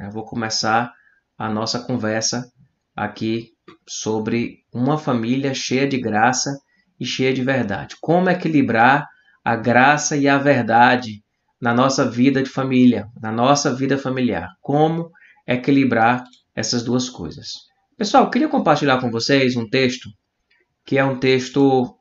[0.00, 0.92] Eu vou começar
[1.36, 2.50] a nossa conversa
[2.94, 3.50] aqui
[3.88, 6.56] sobre uma família cheia de graça
[7.00, 7.96] e cheia de verdade.
[8.00, 9.08] Como equilibrar
[9.44, 11.22] a graça e a verdade
[11.60, 14.48] na nossa vida de família, na nossa vida familiar.
[14.60, 15.10] Como
[15.46, 16.24] equilibrar
[16.54, 17.48] essas duas coisas.
[17.96, 20.08] Pessoal, eu queria compartilhar com vocês um texto
[20.84, 21.94] que é um texto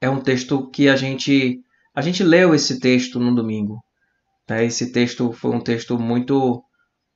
[0.00, 1.60] é um texto que a gente
[1.94, 3.82] a gente leu esse texto no domingo.
[4.48, 4.64] Né?
[4.64, 6.62] Esse texto foi um texto muito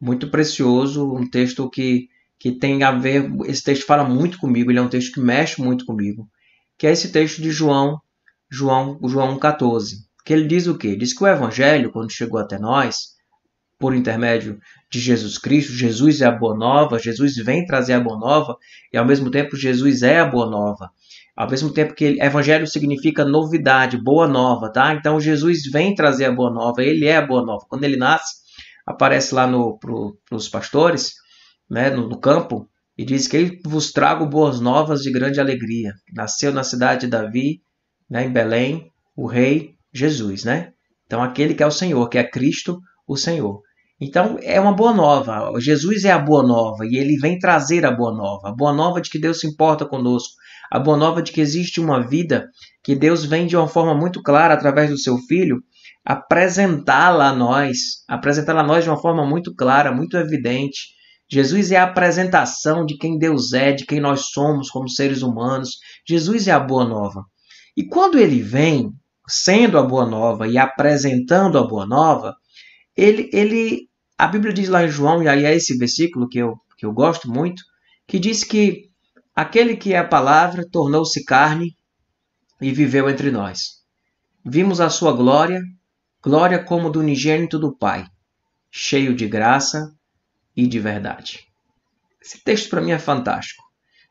[0.00, 4.78] muito precioso, um texto que que tem a ver, esse texto fala muito comigo, ele
[4.78, 6.30] é um texto que mexe muito comigo,
[6.78, 8.00] que é esse texto de João,
[8.48, 10.94] João, João 14, que ele diz o quê?
[10.94, 13.16] Diz que o evangelho, quando chegou até nós,
[13.78, 18.18] por intermédio de Jesus Cristo, Jesus é a boa nova, Jesus vem trazer a boa
[18.18, 18.56] nova,
[18.92, 20.90] e ao mesmo tempo Jesus é a boa nova.
[21.38, 24.92] Ao mesmo tempo que evangelho significa novidade, boa nova, tá?
[24.92, 27.64] Então Jesus vem trazer a boa nova, ele é a boa nova.
[27.68, 28.38] Quando ele nasce,
[28.84, 31.12] aparece lá no, pro, pros pastores,
[31.70, 35.92] né, no, no, campo, e diz que ele vos trago boas novas de grande alegria.
[36.12, 37.62] Nasceu na cidade de Davi,
[38.10, 40.72] né, em Belém, o rei Jesus, né?
[41.06, 43.62] Então aquele que é o Senhor, que é Cristo, o Senhor.
[44.00, 45.52] Então é uma boa nova.
[45.60, 48.48] Jesus é a boa nova e ele vem trazer a boa nova.
[48.48, 50.34] A boa nova de que Deus se importa conosco.
[50.70, 52.48] A boa nova de que existe uma vida
[52.84, 55.62] que Deus vem de uma forma muito clara através do seu filho
[56.08, 60.96] apresentá-la a nós, apresentá-la a nós de uma forma muito clara, muito evidente.
[61.30, 65.72] Jesus é a apresentação de quem Deus é, de quem nós somos como seres humanos.
[66.08, 67.24] Jesus é a boa nova.
[67.76, 68.90] E quando ele vem,
[69.28, 72.34] sendo a boa nova e apresentando a boa nova,
[72.96, 73.87] ele, ele
[74.18, 76.92] a Bíblia diz lá em João, e aí é esse versículo que eu, que eu
[76.92, 77.62] gosto muito,
[78.04, 78.90] que diz que
[79.34, 81.76] aquele que é a palavra tornou-se carne
[82.60, 83.78] e viveu entre nós.
[84.44, 85.62] Vimos a sua glória,
[86.20, 88.04] glória como do unigênito do Pai,
[88.72, 89.94] cheio de graça
[90.56, 91.46] e de verdade.
[92.20, 93.62] Esse texto para mim é fantástico.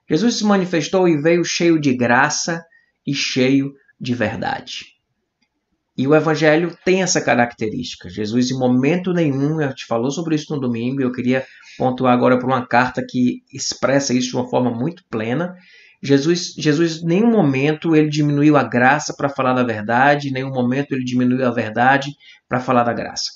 [0.09, 2.63] Jesus se manifestou e veio cheio de graça
[3.05, 4.96] e cheio de verdade.
[5.97, 8.07] E o Evangelho tem essa característica.
[8.07, 11.43] Jesus, em momento nenhum, eu te falou sobre isso no domingo, eu queria
[11.77, 15.55] pontuar agora para uma carta que expressa isso de uma forma muito plena.
[16.01, 20.51] Jesus, Jesus, em nenhum momento ele diminuiu a graça para falar da verdade, em nenhum
[20.51, 22.11] momento ele diminuiu a verdade
[22.47, 23.31] para falar da graça.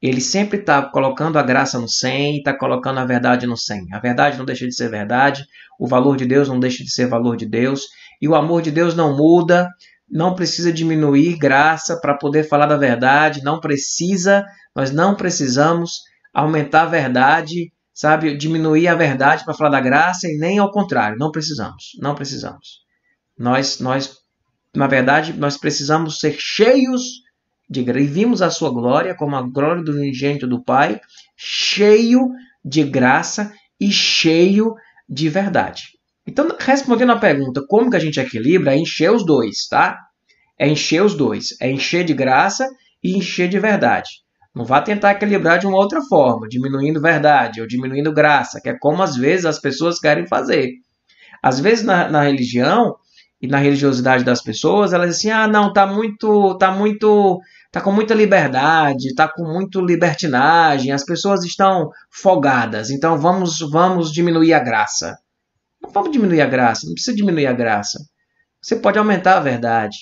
[0.00, 3.92] Ele sempre está colocando a graça no 100 e está colocando a verdade no 100.
[3.92, 5.44] A verdade não deixa de ser verdade,
[5.78, 7.86] o valor de Deus não deixa de ser valor de Deus,
[8.20, 9.68] e o amor de Deus não muda,
[10.12, 14.44] não precisa diminuir graça para poder falar da verdade, não precisa,
[14.76, 16.02] nós não precisamos
[16.34, 21.16] aumentar a verdade, sabe, diminuir a verdade para falar da graça e nem ao contrário,
[21.18, 22.82] não precisamos, não precisamos.
[23.38, 24.22] Nós nós
[24.74, 27.02] na verdade, nós precisamos ser cheios
[27.68, 28.00] de graça.
[28.00, 31.00] E vimos a sua glória como a glória do unigênito do Pai,
[31.36, 32.30] cheio
[32.64, 34.74] de graça e cheio
[35.08, 35.98] de verdade.
[36.26, 38.74] Então, respondendo a pergunta, como que a gente equilibra?
[38.74, 39.98] É encher os dois, tá?
[40.58, 41.56] É encher os dois.
[41.60, 42.68] É encher de graça
[43.02, 44.08] e encher de verdade.
[44.54, 48.78] Não vá tentar equilibrar de uma outra forma, diminuindo verdade ou diminuindo graça, que é
[48.78, 50.72] como às vezes as pessoas querem fazer.
[51.42, 52.96] Às vezes na, na religião
[53.40, 57.40] e na religiosidade das pessoas, elas dizem assim: "Ah, não, tá muito, tá muito,
[57.72, 64.12] tá com muita liberdade, tá com muito libertinagem, as pessoas estão folgadas, então vamos vamos
[64.12, 65.18] diminuir a graça".
[65.82, 67.98] Não vamos diminuir a graça, não precisa diminuir a graça.
[68.62, 69.96] Você pode aumentar a verdade.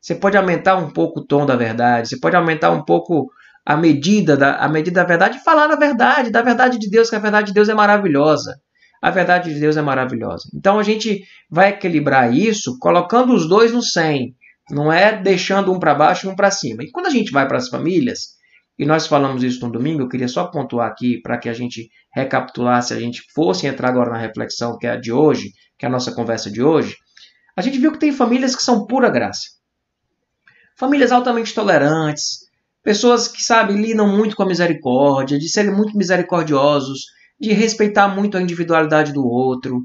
[0.00, 2.08] Você pode aumentar um pouco o tom da verdade.
[2.08, 3.30] Você pode aumentar um pouco
[3.64, 7.08] a medida da, a medida da verdade e falar a verdade, da verdade de Deus,
[7.08, 8.54] que a verdade de Deus é maravilhosa.
[9.00, 10.44] A verdade de Deus é maravilhosa.
[10.54, 14.34] Então a gente vai equilibrar isso colocando os dois no 100.
[14.70, 16.82] Não é deixando um para baixo e um para cima.
[16.82, 18.33] E quando a gente vai para as famílias,
[18.78, 21.90] e nós falamos isso no domingo, eu queria só pontuar aqui para que a gente
[22.12, 25.88] recapitulasse, a gente fosse entrar agora na reflexão que é a de hoje, que é
[25.88, 26.96] a nossa conversa de hoje.
[27.56, 29.42] A gente viu que tem famílias que são pura graça.
[30.76, 32.40] Famílias altamente tolerantes,
[32.82, 37.06] pessoas que, sabe, lidam muito com a misericórdia, de serem muito misericordiosos,
[37.40, 39.82] de respeitar muito a individualidade do outro.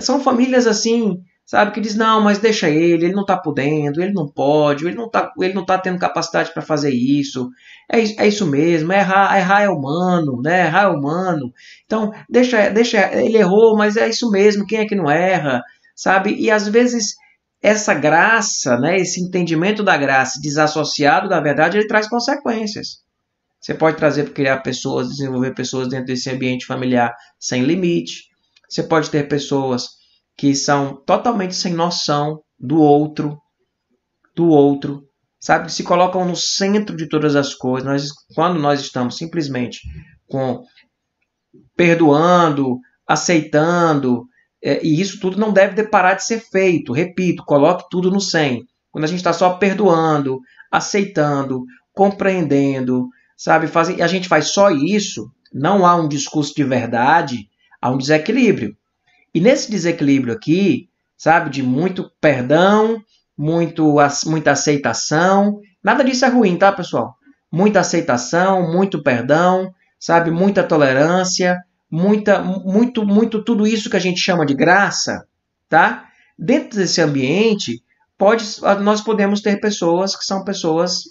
[0.00, 1.72] São famílias assim sabe?
[1.72, 5.06] Que diz, não, mas deixa ele, ele não está podendo, ele não pode, ele não
[5.06, 7.48] está ele não tá tendo capacidade para fazer isso.
[7.90, 10.66] É, é isso mesmo, é errar, errar é humano, né?
[10.66, 11.52] Errar é humano.
[11.84, 15.62] Então, deixa, deixa, ele errou, mas é isso mesmo, quem é que não erra,
[15.94, 16.34] sabe?
[16.34, 17.14] E às vezes
[17.62, 23.02] essa graça, né, esse entendimento da graça desassociado da verdade, ele traz consequências.
[23.60, 28.24] Você pode trazer para criar pessoas, desenvolver pessoas dentro desse ambiente familiar sem limite.
[28.68, 30.01] Você pode ter pessoas
[30.36, 33.38] que são totalmente sem noção do outro,
[34.34, 35.04] do outro,
[35.40, 35.66] sabe?
[35.66, 37.88] Que se colocam no centro de todas as coisas.
[37.88, 39.80] Nós, quando nós estamos simplesmente
[40.26, 40.62] com
[41.76, 44.26] perdoando, aceitando,
[44.62, 46.92] é, e isso tudo não deve parar de ser feito.
[46.92, 48.64] Repito, coloque tudo no 100.
[48.90, 50.38] Quando a gente está só perdoando,
[50.70, 56.62] aceitando, compreendendo, sabe, fazer, e a gente faz só isso, não há um discurso de
[56.62, 57.48] verdade,
[57.80, 58.76] há um desequilíbrio.
[59.34, 63.02] E nesse desequilíbrio aqui, sabe, de muito perdão,
[63.36, 63.96] muito,
[64.26, 67.16] muita aceitação, nada disso é ruim, tá, pessoal?
[67.50, 71.58] Muita aceitação, muito perdão, sabe, muita tolerância,
[71.90, 75.26] muita, muito, muito tudo isso que a gente chama de graça,
[75.68, 76.08] tá?
[76.38, 77.82] Dentro desse ambiente,
[78.18, 78.44] pode,
[78.82, 81.02] nós podemos ter pessoas que são pessoas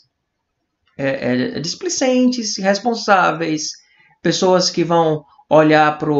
[0.97, 3.71] é, é, displicentes, responsáveis,
[4.21, 6.12] pessoas que vão olhar para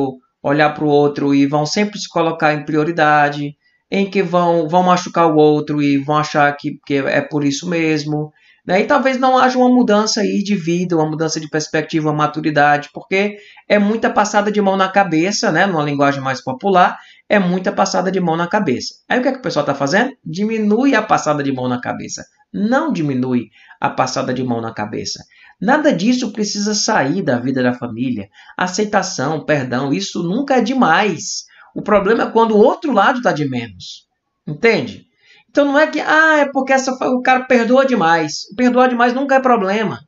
[0.42, 3.56] olhar o outro e vão sempre se colocar em prioridade,
[3.90, 7.70] em que vão, vão machucar o outro e vão achar que, que é por isso
[7.70, 8.32] mesmo.
[8.66, 8.82] Né?
[8.82, 12.90] E talvez não haja uma mudança aí de vida, uma mudança de perspectiva, uma maturidade,
[12.94, 15.66] porque é muita passada de mão na cabeça, né?
[15.66, 16.98] numa linguagem mais popular,
[17.28, 18.96] é muita passada de mão na cabeça.
[19.10, 20.12] Aí o que, é que o pessoal está fazendo?
[20.24, 22.24] Diminui a passada de mão na cabeça.
[22.54, 23.50] Não diminui
[23.80, 25.24] a passada de mão na cabeça.
[25.62, 28.30] Nada disso precisa sair da vida da família.
[28.58, 31.46] Aceitação, perdão, isso nunca é demais.
[31.76, 34.08] O problema é quando o outro lado está de menos.
[34.48, 35.06] Entende?
[35.48, 38.48] Então não é que, ah, é porque essa, o cara perdoa demais.
[38.58, 40.00] Perdoar demais nunca é problema.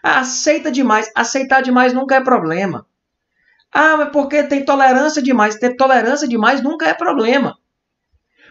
[0.00, 1.10] Ah, aceita demais.
[1.16, 2.86] Aceitar demais nunca é problema.
[3.72, 5.56] Ah, mas porque tem tolerância demais.
[5.56, 7.56] Ter tolerância demais nunca é problema.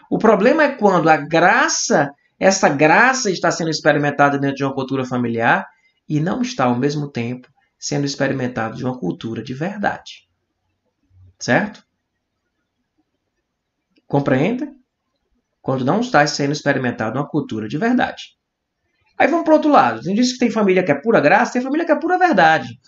[0.09, 5.05] O problema é quando a graça, essa graça está sendo experimentada dentro de uma cultura
[5.05, 5.65] familiar
[6.13, 7.47] e não está ao mesmo tempo
[7.79, 10.29] sendo experimentado de uma cultura de verdade.
[11.39, 11.83] Certo?
[14.05, 14.69] Compreende?
[15.59, 18.37] Quando não está sendo experimentado uma cultura de verdade.
[19.17, 20.01] Aí vamos para outro lado.
[20.01, 22.79] Tem diz que tem família que é pura graça, tem família que é pura verdade.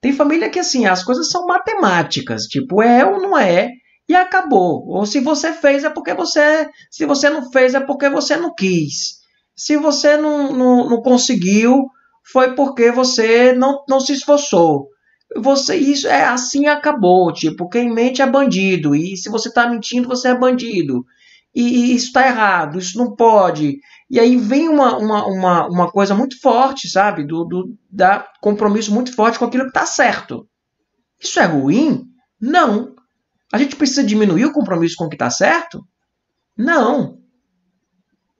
[0.00, 3.70] Tem família que assim, as coisas são matemáticas, tipo é ou não é,
[4.08, 4.84] e acabou.
[4.88, 8.52] Ou se você fez é porque você, se você não fez é porque você não
[8.52, 9.20] quis.
[9.54, 11.88] Se você não, não, não conseguiu,
[12.30, 14.88] foi porque você não, não se esforçou.
[15.36, 20.08] Você isso é assim acabou, tipo, quem mente é bandido e se você está mentindo,
[20.08, 21.04] você é bandido.
[21.54, 23.78] E, e isso está errado, isso não pode.
[24.10, 27.24] E aí vem uma, uma, uma, uma coisa muito forte, sabe?
[27.24, 30.48] Do, do da compromisso muito forte com aquilo que está certo.
[31.20, 32.04] Isso é ruim?
[32.40, 32.94] Não.
[33.52, 35.86] A gente precisa diminuir o compromisso com o que está certo?
[36.56, 37.18] Não.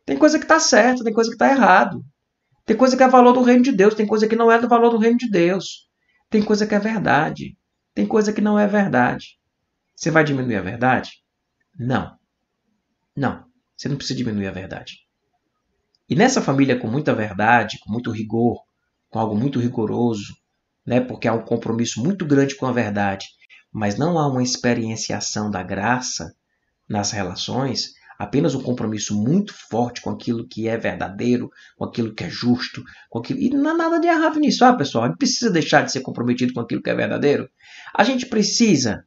[0.05, 2.05] Tem coisa que está certa, tem coisa que está errado.
[2.65, 4.69] Tem coisa que é valor do reino de Deus, tem coisa que não é do
[4.69, 5.89] valor do reino de Deus.
[6.31, 7.57] Tem coisa que é verdade,
[7.95, 9.39] tem coisa que não é verdade.
[9.95, 11.11] Você vai diminuir a verdade?
[11.79, 12.19] Não.
[13.17, 13.45] Não,
[13.77, 15.05] você não precisa diminuir a verdade.
[16.09, 18.63] E nessa família com muita verdade, com muito rigor,
[19.09, 20.35] com algo muito rigoroso,
[20.85, 23.27] né, porque há um compromisso muito grande com a verdade,
[23.73, 26.35] mas não há uma experienciação da graça
[26.89, 32.25] nas relações, apenas um compromisso muito forte com aquilo que é verdadeiro, com aquilo que
[32.25, 33.41] é justo, com aquilo...
[33.41, 35.05] e não há nada de errado nisso, ah, pessoal.
[35.05, 37.49] A gente precisa deixar de ser comprometido com aquilo que é verdadeiro.
[37.95, 39.05] A gente precisa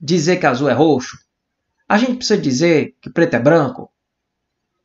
[0.00, 1.18] dizer que azul é roxo.
[1.88, 3.90] A gente precisa dizer que preto é branco.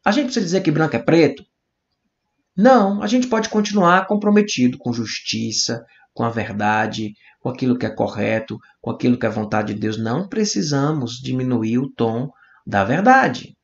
[0.05, 1.45] A gente precisa dizer que branco é preto.
[2.55, 7.89] Não, a gente pode continuar comprometido com justiça, com a verdade, com aquilo que é
[7.89, 9.97] correto, com aquilo que é vontade de Deus.
[9.97, 12.31] Não precisamos diminuir o tom
[12.65, 13.55] da verdade.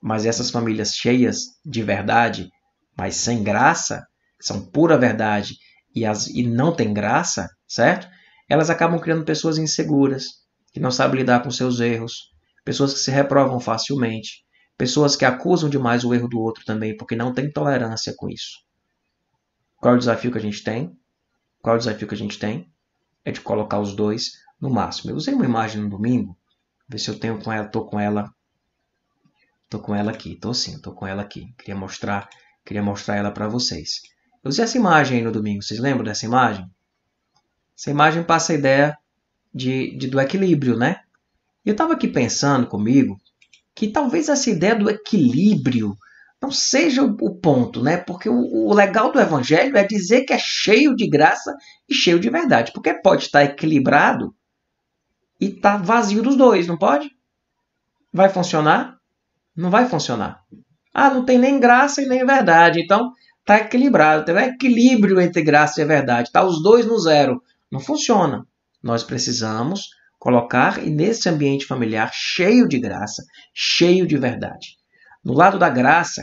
[0.00, 2.50] Mas essas famílias cheias de verdade,
[2.96, 4.06] mas sem graça,
[4.40, 5.56] são pura verdade
[5.94, 8.06] e, as, e não tem graça, certo?
[8.48, 10.26] Elas acabam criando pessoas inseguras,
[10.72, 12.32] que não sabem lidar com seus erros,
[12.64, 14.44] pessoas que se reprovam facilmente,
[14.76, 18.62] pessoas que acusam demais o erro do outro também, porque não tem tolerância com isso.
[19.76, 20.94] Qual é o desafio que a gente tem?
[21.62, 22.70] Qual é o desafio que a gente tem?
[23.24, 25.10] É de colocar os dois no máximo.
[25.10, 26.36] Eu usei uma imagem no domingo
[26.88, 28.30] Ver se eu tenho com ela, tô com ela.
[29.68, 31.52] Tô com ela aqui, tô sim, tô com ela aqui.
[31.58, 32.28] Queria mostrar,
[32.64, 34.02] queria mostrar ela para vocês.
[34.42, 36.70] Eu usei essa imagem aí no domingo, vocês lembram dessa imagem?
[37.76, 38.96] Essa imagem passa a ideia
[39.52, 41.00] de, de do equilíbrio, né?
[41.64, 43.18] E eu estava aqui pensando comigo
[43.74, 45.96] que talvez essa ideia do equilíbrio
[46.40, 47.96] não seja o ponto, né?
[47.96, 51.56] Porque o, o, legal do evangelho é dizer que é cheio de graça
[51.88, 52.70] e cheio de verdade.
[52.72, 54.34] Porque pode estar equilibrado
[55.40, 57.10] e tá vazio dos dois, não pode?
[58.12, 58.98] Vai funcionar?
[59.56, 60.42] Não vai funcionar.
[60.92, 62.80] Ah, não tem nem graça e nem verdade.
[62.80, 63.12] Então,
[63.44, 64.24] tá equilibrado.
[64.24, 66.30] Tem um equilíbrio entre graça e verdade.
[66.30, 67.42] Tá os dois no zero.
[67.70, 68.46] Não funciona.
[68.82, 69.88] Nós precisamos
[70.18, 73.22] colocar e nesse ambiente familiar cheio de graça,
[73.52, 74.76] cheio de verdade.
[75.24, 76.22] No lado da graça,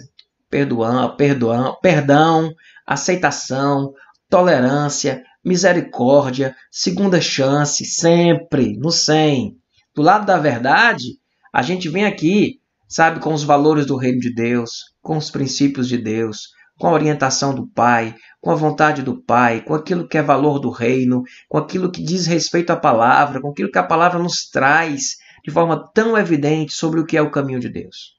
[0.49, 2.53] perdoão, perdoão, perdão,
[2.85, 3.93] aceitação,
[4.29, 9.57] tolerância, misericórdia, segunda chance, sempre, no 100.
[9.95, 11.19] Do lado da verdade,
[11.53, 15.87] a gente vem aqui, sabe, com os valores do reino de Deus, com os princípios
[15.87, 20.17] de Deus, com a orientação do Pai, com a vontade do Pai, com aquilo que
[20.17, 23.83] é valor do reino, com aquilo que diz respeito à palavra, com aquilo que a
[23.83, 28.15] palavra nos traz de forma tão evidente sobre o que é o caminho de Deus.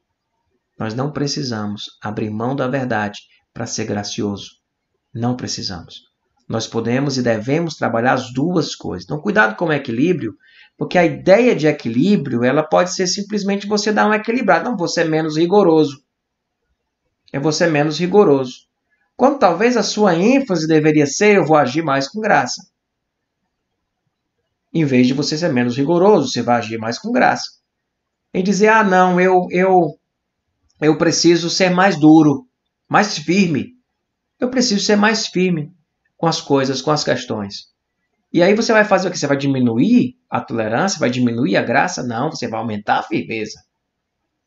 [0.78, 3.20] Nós não precisamos abrir mão da verdade
[3.52, 4.50] para ser gracioso.
[5.14, 6.11] Não precisamos.
[6.52, 9.06] Nós podemos e devemos trabalhar as duas coisas.
[9.06, 10.36] Então, cuidado com o equilíbrio,
[10.76, 14.68] porque a ideia de equilíbrio ela pode ser simplesmente você dar um equilibrado.
[14.68, 16.04] Não, você é menos rigoroso.
[17.32, 18.66] É você menos rigoroso.
[19.16, 22.60] Quando talvez a sua ênfase deveria ser: eu vou agir mais com graça.
[24.74, 27.46] Em vez de você ser menos rigoroso, você vai agir mais com graça.
[28.34, 29.98] E dizer: ah, não, eu, eu,
[30.82, 32.46] eu preciso ser mais duro,
[32.86, 33.70] mais firme.
[34.38, 35.72] Eu preciso ser mais firme
[36.22, 37.72] com as coisas, com as questões.
[38.32, 39.18] E aí você vai fazer o que?
[39.18, 42.00] Você vai diminuir a tolerância, vai diminuir a graça?
[42.00, 43.60] Não, você vai aumentar a firmeza.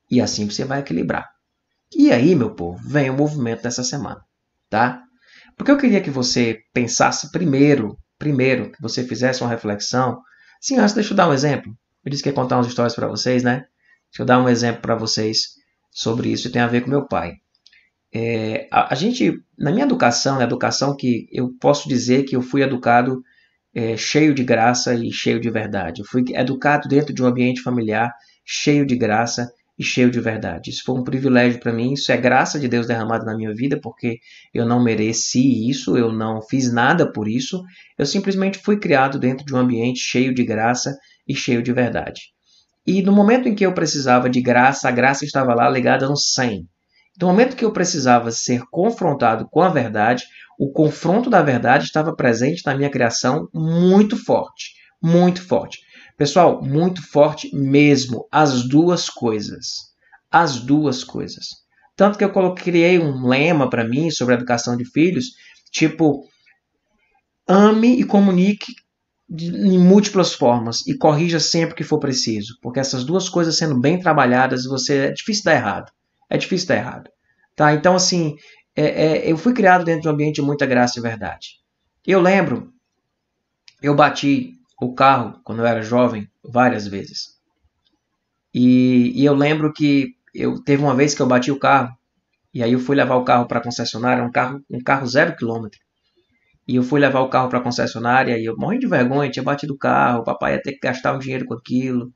[0.10, 1.30] E assim você vai equilibrar.
[1.94, 4.22] E aí, meu povo, vem o movimento dessa semana,
[4.70, 5.04] tá?
[5.58, 10.22] Porque eu queria que você pensasse primeiro, primeiro, que você fizesse uma reflexão.
[10.62, 11.78] Sim, antes deixa eu dar um exemplo.
[12.06, 13.66] Eu disse que ia contar umas histórias para vocês, né?
[14.10, 15.56] Deixa eu dar um exemplo para vocês
[15.92, 16.50] sobre isso.
[16.50, 17.34] Tem a ver com meu pai.
[18.18, 22.42] É, a, a, gente, na minha educação, na educação que eu posso dizer que eu
[22.42, 23.22] fui educado
[23.74, 26.00] é, cheio de graça e cheio de verdade.
[26.00, 28.14] Eu fui educado dentro de um ambiente familiar
[28.46, 30.70] cheio de graça e cheio de verdade.
[30.70, 33.78] Isso foi um privilégio para mim, isso é graça de Deus derramada na minha vida,
[33.82, 34.20] porque
[34.54, 37.62] eu não mereci isso, eu não fiz nada por isso,
[38.00, 42.22] eu simplesmente fui criado dentro de um ambiente cheio de graça e cheio de verdade.
[42.88, 46.16] E no momento em que eu precisava de graça, a graça estava lá ligada no
[46.16, 46.66] 100.
[47.20, 50.26] No momento que eu precisava ser confrontado com a verdade,
[50.60, 55.80] o confronto da verdade estava presente na minha criação muito forte, muito forte.
[56.18, 58.28] Pessoal, muito forte mesmo.
[58.32, 59.94] As duas coisas.
[60.32, 61.46] As duas coisas.
[61.96, 65.28] Tanto que eu criei um lema para mim sobre a educação de filhos,
[65.72, 66.26] tipo,
[67.48, 68.74] ame e comunique
[69.30, 74.00] em múltiplas formas e corrija sempre que for preciso, porque essas duas coisas sendo bem
[74.00, 75.92] trabalhadas, você é difícil dar errado.
[76.30, 77.10] É difícil dar errado.
[77.56, 77.74] Tá?
[77.74, 78.36] Então, assim,
[78.76, 81.60] é, é, eu fui criado dentro de um ambiente de muita graça e verdade.
[82.06, 82.72] Eu lembro,
[83.82, 87.36] eu bati o carro quando eu era jovem várias vezes.
[88.54, 91.96] E, e eu lembro que eu teve uma vez que eu bati o carro
[92.54, 95.36] e aí eu fui levar o carro para a concessionária, um carro um carro zero
[95.36, 95.80] quilômetro.
[96.68, 99.44] E eu fui levar o carro para a concessionária e eu morri de vergonha, tinha
[99.44, 102.12] batido o carro, o papai ia ter que gastar um dinheiro com aquilo.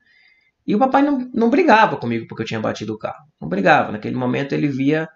[0.70, 3.24] E o papai não, não brigava comigo porque eu tinha batido o carro.
[3.40, 3.90] Não brigava.
[3.90, 5.08] Naquele momento ele via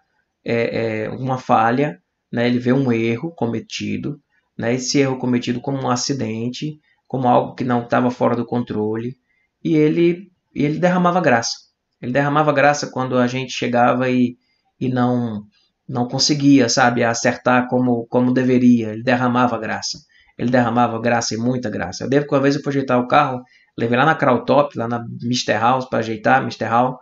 [0.45, 2.49] é, é, uma falha, né?
[2.49, 4.21] ele vê um erro cometido,
[4.59, 4.75] né?
[4.75, 9.17] esse erro cometido como um acidente, como algo que não estava fora do controle,
[9.63, 11.55] e ele, ele derramava graça.
[12.03, 14.37] Ele derramava graça quando a gente chegava e,
[14.81, 15.45] e não
[15.87, 18.89] não conseguia, sabe, acertar como, como deveria.
[18.89, 19.99] Ele derramava graça.
[20.37, 22.03] Ele derramava graça e muita graça.
[22.03, 23.43] Eu devo que uma vez eu fui ajeitar o carro,
[23.77, 25.53] levei lá na Krautop, lá na Mr.
[25.53, 26.65] House, para ajeitar, Mr.
[26.65, 26.97] House.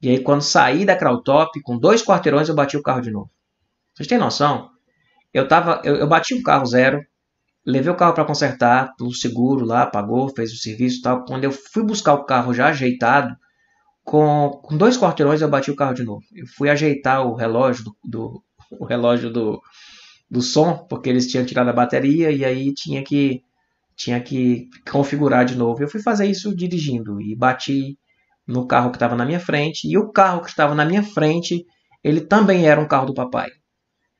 [0.00, 3.30] E aí, quando saí da Krautop, com dois quarteirões, eu bati o carro de novo.
[3.94, 4.70] Vocês têm noção?
[5.34, 7.00] Eu, tava, eu, eu bati o carro zero,
[7.68, 11.26] Levei o carro para consertar, pelo seguro lá, pagou, fez o serviço e tal.
[11.26, 13.36] Quando eu fui buscar o carro já ajeitado,
[14.02, 16.22] com, com dois quarteirões eu bati o carro de novo.
[16.34, 18.42] Eu fui ajeitar o relógio do, do
[18.80, 19.60] o relógio do,
[20.30, 23.42] do som, porque eles tinham tirado a bateria e aí tinha que
[23.98, 25.82] tinha que configurar de novo.
[25.82, 27.98] Eu fui fazer isso dirigindo e bati
[28.46, 31.66] no carro que estava na minha frente e o carro que estava na minha frente,
[32.02, 33.50] ele também era um carro do papai.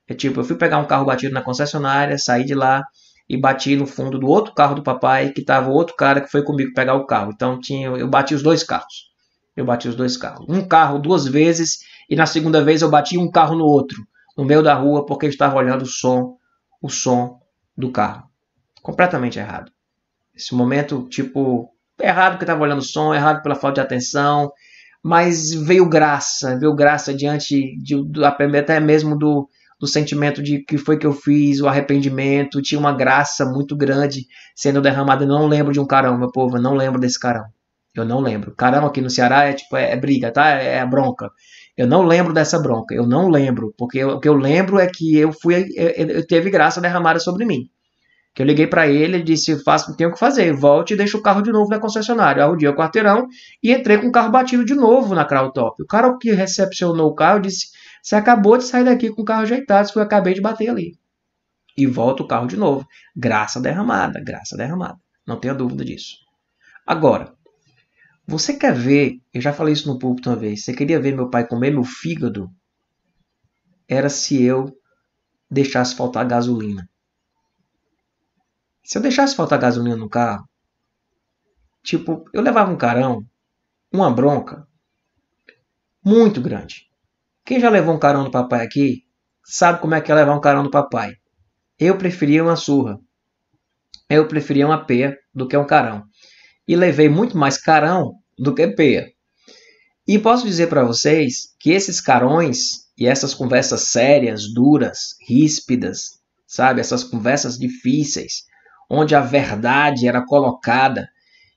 [0.09, 2.83] É tipo, eu fui pegar um carro batido na concessionária, saí de lá,
[3.29, 6.43] e bati no fundo do outro carro do papai, que estava outro cara que foi
[6.43, 7.31] comigo pegar o carro.
[7.33, 9.09] Então tinha, eu bati os dois carros.
[9.57, 10.45] Eu bati os dois carros.
[10.49, 11.79] Um carro duas vezes
[12.11, 14.03] e na segunda vez eu bati um carro no outro,
[14.37, 16.37] no meio da rua, porque eu estava olhando o som,
[16.83, 17.39] o som
[17.77, 18.28] do carro.
[18.89, 19.71] Completamente errado.
[20.35, 21.69] Esse momento, tipo,
[22.01, 24.51] errado porque estava olhando o som, errado pela falta de atenção,
[25.05, 29.47] mas veio graça, veio graça diante de, de até mesmo do,
[29.79, 34.27] do sentimento de que foi que eu fiz, o arrependimento, tinha uma graça muito grande
[34.57, 35.25] sendo derramada.
[35.25, 37.45] Eu não lembro de um carão, meu povo, eu não lembro desse carão.
[37.95, 38.55] Eu não lembro.
[38.57, 40.49] Carão aqui no Ceará é tipo, é, é briga, tá?
[40.49, 41.31] É, é, bronca.
[41.77, 44.87] Eu não lembro dessa bronca, eu não lembro, porque eu, o que eu lembro é
[44.87, 47.69] que eu fui, eu, eu teve graça derramada sobre mim.
[48.39, 51.21] Que eu liguei para ele, ele disse, faço, tenho que fazer, volte e deixa o
[51.21, 52.45] carro de novo na concessionária.
[52.45, 53.27] Arrudei o quarteirão
[53.61, 55.83] e entrei com o carro batido de novo na Krautop.
[55.83, 57.67] O cara que recepcionou o carro disse,
[58.01, 60.97] você acabou de sair daqui com o carro ajeitado, que eu acabei de bater ali.
[61.77, 62.87] e volta o carro de novo.
[63.17, 64.99] Graça derramada, graça derramada.
[65.27, 66.19] Não tenha dúvida disso.
[66.87, 67.35] Agora,
[68.25, 71.29] você quer ver, eu já falei isso no púlpito uma vez, você queria ver meu
[71.29, 72.49] pai comer meu fígado?
[73.89, 74.73] Era se eu
[75.51, 76.89] deixasse faltar gasolina.
[78.89, 80.49] Se eu deixasse faltar gasolina no carro,
[81.85, 83.23] tipo, eu levava um carão,
[83.93, 84.67] uma bronca,
[86.03, 86.87] muito grande.
[87.45, 89.03] Quem já levou um carão do papai aqui,
[89.45, 91.17] sabe como é que é levar um carão do papai.
[91.79, 92.99] Eu preferia uma surra.
[94.09, 96.05] Eu preferia uma peia do que um carão.
[96.67, 99.13] E levei muito mais carão do que peia.
[100.07, 106.81] E posso dizer para vocês que esses carões e essas conversas sérias, duras, ríspidas, sabe,
[106.81, 108.48] essas conversas difíceis,
[108.89, 111.09] onde a verdade era colocada.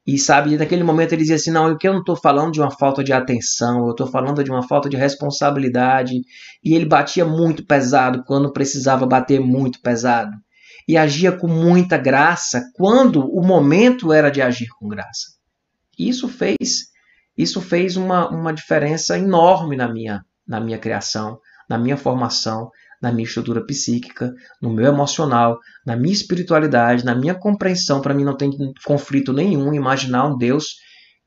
[0.06, 2.72] E sabe, naquele momento ele dizia assim: não, que eu não estou falando de uma
[2.72, 6.14] falta de atenção, eu estou falando de uma falta de responsabilidade.
[6.64, 10.36] E ele batia muito pesado quando precisava bater muito pesado.
[10.88, 15.40] E agia com muita graça quando o momento era de agir com graça.
[15.98, 16.88] Isso fez,
[17.38, 22.72] isso fez uma, uma diferença enorme na minha, na minha criação, na minha formação,
[23.02, 28.02] na minha estrutura psíquica, no meu emocional, na minha espiritualidade, na minha compreensão.
[28.02, 28.52] Para mim não tem
[28.86, 30.76] conflito nenhum imaginar um Deus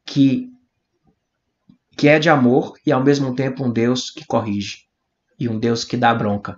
[0.06, 0.48] que
[1.96, 4.78] que é de amor e ao mesmo tempo um Deus que corrige
[5.38, 6.56] e um Deus que dá bronca.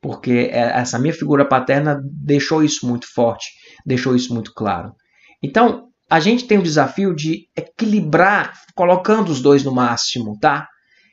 [0.00, 3.46] Porque é, essa minha figura paterna deixou isso muito forte,
[3.86, 4.92] deixou isso muito claro.
[5.40, 10.68] Então, a gente tem o desafio de equilibrar, colocando os dois no máximo, tá?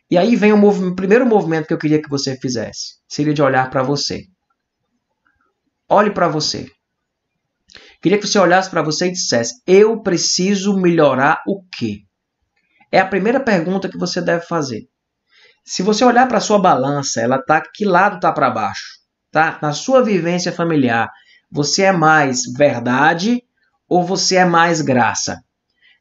[0.09, 2.95] E aí vem o, o primeiro movimento que eu queria que você fizesse.
[3.07, 4.23] Seria de olhar para você.
[5.87, 6.67] Olhe para você.
[8.01, 12.03] Queria que você olhasse para você e dissesse: Eu preciso melhorar o quê?
[12.91, 14.87] É a primeira pergunta que você deve fazer.
[15.63, 18.99] Se você olhar para sua balança, ela tá que lado tá para baixo?
[19.31, 19.59] Tá?
[19.61, 21.11] Na sua vivência familiar,
[21.51, 23.43] você é mais verdade
[23.87, 25.39] ou você é mais graça?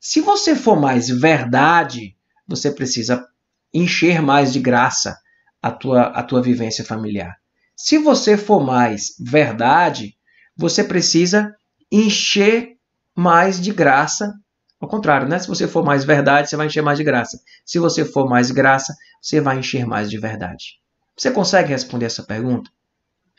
[0.00, 3.26] Se você for mais verdade, você precisa
[3.72, 5.16] encher mais de graça
[5.62, 7.36] a tua, a tua vivência familiar.
[7.76, 10.14] Se você for mais verdade,
[10.56, 11.54] você precisa
[11.90, 12.76] encher
[13.16, 14.34] mais de graça.
[14.80, 15.38] Ao contrário, né?
[15.38, 17.40] Se você for mais verdade, você vai encher mais de graça.
[17.64, 20.78] Se você for mais graça, você vai encher mais de verdade.
[21.16, 22.70] Você consegue responder essa pergunta?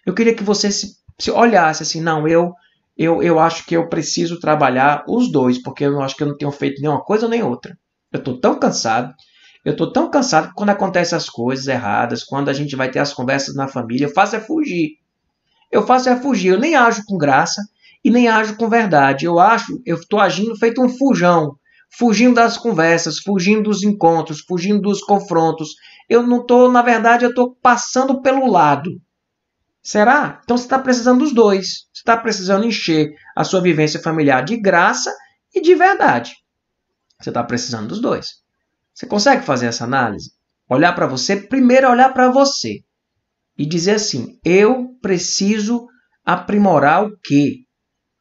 [0.05, 2.53] Eu queria que você se, se olhasse assim, não, eu,
[2.97, 6.37] eu, eu acho que eu preciso trabalhar os dois, porque eu acho que eu não
[6.37, 7.77] tenho feito nenhuma coisa nem outra.
[8.11, 9.13] Eu estou tão cansado,
[9.63, 12.99] eu tô tão cansado que quando acontecem as coisas erradas, quando a gente vai ter
[12.99, 14.97] as conversas na família, eu faço é fugir.
[15.71, 16.49] Eu faço é fugir.
[16.49, 17.61] Eu nem ajo com graça
[18.03, 19.25] e nem ajo com verdade.
[19.25, 21.57] Eu acho, eu estou agindo feito um fujão,
[21.89, 25.75] fugindo das conversas, fugindo dos encontros, fugindo dos confrontos.
[26.07, 28.89] Eu não estou, na verdade, eu estou passando pelo lado.
[29.83, 30.39] Será?
[30.43, 31.87] Então você está precisando dos dois.
[31.93, 35.13] Você está precisando encher a sua vivência familiar de graça
[35.53, 36.33] e de verdade.
[37.19, 38.39] Você está precisando dos dois.
[38.99, 40.33] Você consegue fazer essa análise?
[40.69, 42.81] Olhar para você, primeiro é olhar para você
[43.57, 45.87] e dizer assim: eu preciso
[46.25, 47.59] aprimorar o quê?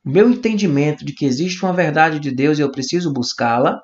[0.07, 3.83] O meu entendimento de que existe uma verdade de Deus e eu preciso buscá-la.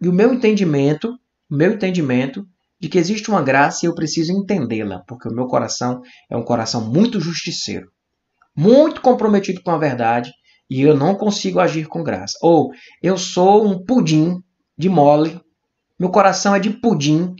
[0.00, 1.08] E o meu entendimento,
[1.50, 2.46] o meu entendimento
[2.78, 6.44] de que existe uma graça e eu preciso entendê-la, porque o meu coração é um
[6.44, 7.90] coração muito justiceiro,
[8.56, 10.32] muito comprometido com a verdade
[10.70, 12.38] e eu não consigo agir com graça.
[12.40, 12.70] Ou
[13.02, 14.40] eu sou um pudim
[14.76, 15.40] de mole,
[15.98, 17.34] meu coração é de pudim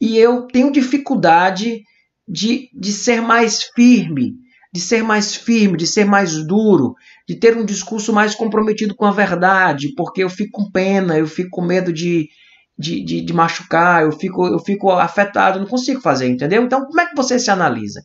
[0.00, 1.82] e eu tenho dificuldade
[2.26, 4.34] de, de ser mais firme,
[4.72, 6.94] de ser mais firme, de ser mais duro,
[7.26, 11.26] de ter um discurso mais comprometido com a verdade, porque eu fico com pena, eu
[11.26, 12.28] fico com medo de,
[12.78, 16.62] de, de, de machucar, eu fico, eu fico afetado, não consigo fazer, entendeu?
[16.62, 18.02] Então, como é que você se analisa?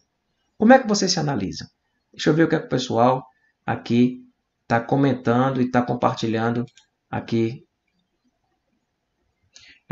[0.57, 1.69] Como é que você se analisa?
[2.11, 3.25] Deixa eu ver o que, é que o pessoal
[3.65, 4.21] aqui
[4.63, 6.65] está comentando e está compartilhando
[7.09, 7.62] aqui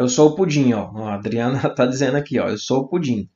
[0.02, 0.92] eu sou o pudim, ó.
[1.06, 2.50] A Adriana está dizendo aqui, ó.
[2.50, 3.30] Eu sou o pudim.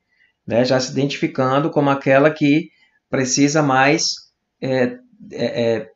[0.45, 0.65] Né?
[0.65, 2.69] Já se identificando como aquela que
[3.09, 4.15] precisa mais.
[4.61, 4.97] É,
[5.31, 5.89] é, é,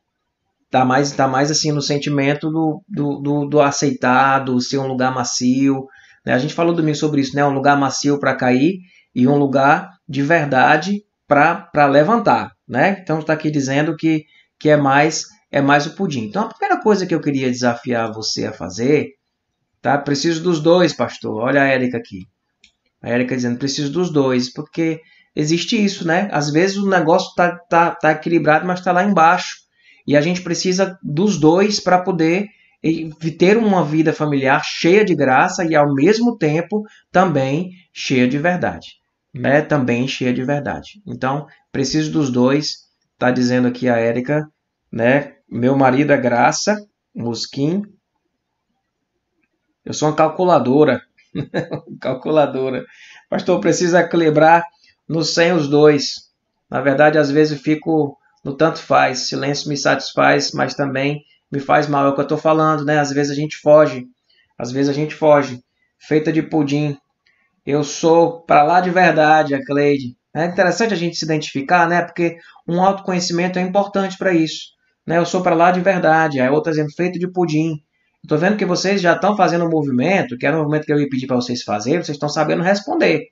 [0.70, 5.14] tá mais, tá mais assim no sentimento do, do, do, do aceitado, ser um lugar
[5.14, 5.86] macio.
[6.24, 6.32] Né?
[6.32, 7.44] A gente falou domingo sobre isso, né?
[7.44, 8.78] Um lugar macio para cair
[9.14, 12.98] e um lugar de verdade para levantar, né?
[13.00, 14.24] Então está aqui dizendo que,
[14.58, 16.24] que é mais é mais o pudim.
[16.24, 19.10] Então a primeira coisa que eu queria desafiar você a fazer
[19.82, 19.96] Tá?
[19.98, 21.42] Preciso dos dois, pastor.
[21.42, 22.26] Olha a Érica aqui.
[23.02, 25.00] A Érica dizendo, preciso dos dois, porque
[25.34, 26.28] existe isso, né?
[26.32, 29.56] Às vezes o negócio tá, tá, tá equilibrado, mas está lá embaixo.
[30.06, 32.46] E a gente precisa dos dois para poder
[33.38, 38.88] ter uma vida familiar cheia de graça e ao mesmo tempo também cheia de verdade.
[39.32, 39.62] Né?
[39.62, 41.00] Também cheia de verdade.
[41.06, 42.88] Então, Preciso dos dois.
[43.18, 44.48] Tá dizendo aqui a Érica,
[44.90, 45.34] né?
[45.48, 46.76] Meu marido é Graça,
[47.14, 47.82] Musquim.
[49.84, 51.02] Eu sou uma calculadora.
[52.00, 52.84] calculadora.
[53.28, 54.64] Pastor, preciso equilibrar
[55.08, 56.30] no 100 os dois.
[56.70, 59.28] Na verdade, às vezes eu fico no tanto faz.
[59.28, 62.06] Silêncio me satisfaz, mas também me faz mal.
[62.06, 62.98] É o que eu estou falando, né?
[62.98, 64.06] Às vezes a gente foge.
[64.58, 65.62] Às vezes a gente foge.
[65.98, 66.96] Feita de pudim.
[67.66, 70.16] Eu sou para lá de verdade, a Cleide.
[70.34, 72.02] É interessante a gente se identificar, né?
[72.02, 74.70] Porque um autoconhecimento é importante para isso.
[75.06, 75.18] Né?
[75.18, 76.40] Eu sou para lá de verdade.
[76.40, 77.82] Aí outro exemplo, feito de pudim.
[78.22, 81.00] Estou vendo que vocês já estão fazendo um movimento, que era o movimento que eu
[81.00, 83.28] ia pedir para vocês fazerem, vocês estão sabendo responder.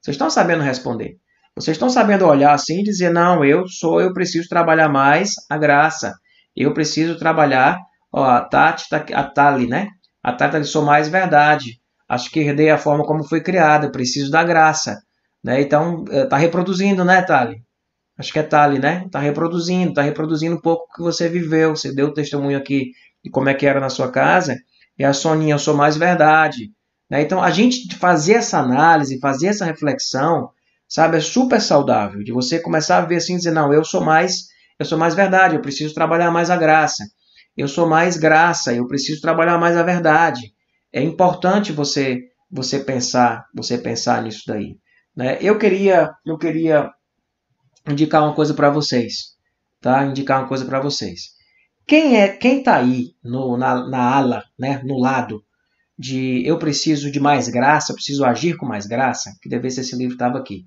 [0.00, 1.16] Vocês estão sabendo responder.
[1.56, 5.58] Vocês estão sabendo olhar assim e dizer: não, eu sou, eu preciso trabalhar mais a
[5.58, 6.14] graça.
[6.56, 7.78] Eu preciso trabalhar.
[8.12, 9.88] Ó, a Tati, tá, a Tali, né?
[10.22, 11.80] A Tati tá, sou mais verdade.
[12.08, 13.90] Acho que herdei a forma como foi criada.
[13.90, 14.98] Preciso da graça.
[15.44, 15.60] Né?
[15.60, 17.62] Então, está eh, reproduzindo, né, Tali?
[18.16, 19.04] Acho que é Tali, né?
[19.06, 21.76] Está reproduzindo, está reproduzindo um pouco o que você viveu.
[21.76, 22.92] Você deu o testemunho aqui
[23.24, 24.56] de como é que era na sua casa.
[24.98, 26.70] E a Soninha, eu sou mais verdade.
[27.10, 27.22] Né?
[27.22, 30.50] Então, a gente fazer essa análise, fazer essa reflexão,
[30.88, 32.22] sabe, é super saudável.
[32.22, 35.56] De você começar a ver assim, dizer, não, eu sou mais, eu sou mais verdade,
[35.56, 37.04] eu preciso trabalhar mais a graça.
[37.56, 40.52] Eu sou mais graça, eu preciso trabalhar mais a verdade.
[40.92, 44.78] É importante você você pensar, você pensar nisso daí.
[45.14, 45.38] Né?
[45.40, 46.90] Eu queria, eu queria
[47.88, 49.36] indicar uma coisa para vocês,
[49.80, 50.04] tá?
[50.04, 51.36] Indicar uma coisa para vocês.
[51.88, 55.42] Quem é, quem está aí no, na, na ala, né, no lado
[55.98, 59.80] de eu preciso de mais graça, eu preciso agir com mais graça, que deve ser
[59.80, 60.66] esse livro estava aqui.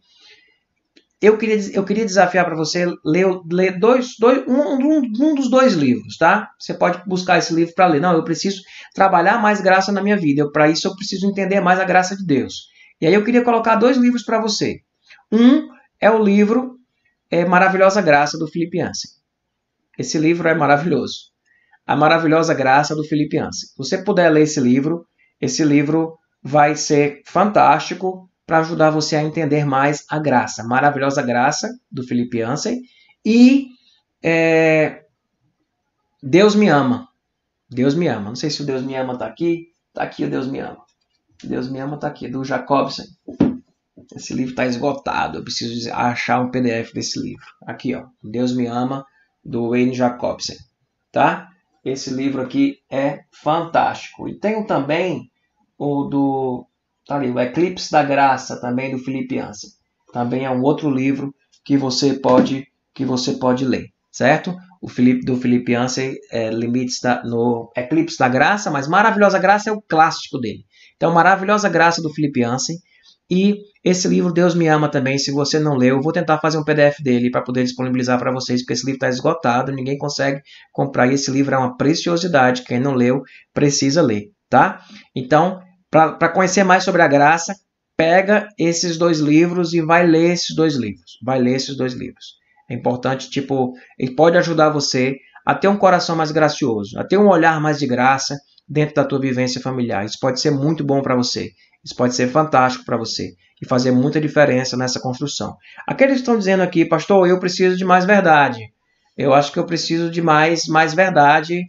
[1.21, 5.47] Eu queria, eu queria desafiar para você ler, ler dois, dois, um, um, um, dos
[5.47, 6.49] dois livros, tá?
[6.59, 8.01] Você pode buscar esse livro para ler.
[8.01, 8.59] Não, eu preciso
[8.95, 10.51] trabalhar mais graça na minha vida.
[10.51, 12.65] Para isso eu preciso entender mais a graça de Deus.
[12.99, 14.79] E aí eu queria colocar dois livros para você.
[15.31, 15.67] Um
[15.99, 16.79] é o livro
[17.29, 18.79] é, Maravilhosa Graça do Felipe.
[20.01, 21.31] Esse livro é maravilhoso.
[21.85, 23.69] A Maravilhosa Graça do Felipe Ansem.
[23.69, 25.05] Se você puder ler esse livro,
[25.39, 30.63] esse livro vai ser fantástico para ajudar você a entender mais a graça.
[30.63, 32.81] Maravilhosa Graça, do Felipe Ansem.
[33.23, 33.67] E
[34.23, 35.03] é,
[36.21, 37.07] Deus me ama.
[37.69, 38.29] Deus me ama.
[38.29, 39.67] Não sei se o Deus me ama está aqui.
[39.89, 40.83] Está aqui o Deus me ama.
[41.43, 43.03] Deus me ama está aqui, do Jacobson.
[44.15, 45.37] Esse livro está esgotado.
[45.37, 47.45] Eu preciso achar um PDF desse livro.
[47.67, 48.05] Aqui, ó.
[48.23, 49.05] Deus me ama,
[49.43, 50.55] do Wayne Jacobson.
[51.11, 51.47] Tá?
[51.83, 54.27] Esse livro aqui é fantástico.
[54.27, 55.29] E tenho também
[55.77, 56.67] o do
[57.07, 59.69] tá ali, o Eclipse da Graça, também do Felipe Ansem.
[60.13, 61.33] Também é um outro livro
[61.65, 64.55] que você pode que você pode ler, certo?
[64.81, 69.69] O Felipe do Felipe Ansem é Limites da, no Eclipse da Graça, mas Maravilhosa Graça
[69.69, 70.65] é o clássico dele.
[70.97, 72.77] Então, Maravilhosa Graça do Felipe Ansem
[73.31, 75.17] e esse livro Deus me ama também.
[75.17, 78.29] Se você não leu, eu vou tentar fazer um PDF dele para poder disponibilizar para
[78.29, 80.41] vocês, porque esse livro está esgotado, ninguém consegue
[80.73, 81.07] comprar.
[81.07, 82.63] E esse livro é uma preciosidade.
[82.63, 83.21] Quem não leu
[83.53, 84.81] precisa ler, tá?
[85.15, 87.55] Então, para conhecer mais sobre a graça,
[87.95, 91.17] pega esses dois livros e vai ler esses dois livros.
[91.23, 92.35] Vai ler esses dois livros.
[92.69, 95.15] É importante, tipo, ele pode ajudar você
[95.45, 99.05] a ter um coração mais gracioso, a ter um olhar mais de graça dentro da
[99.05, 100.05] tua vivência familiar.
[100.05, 101.51] Isso pode ser muito bom para você.
[101.83, 105.55] Isso pode ser fantástico para você e fazer muita diferença nessa construção.
[105.87, 108.59] Aqueles que estão dizendo aqui, pastor, eu preciso de mais verdade.
[109.17, 111.65] Eu acho que eu preciso de mais, mais verdade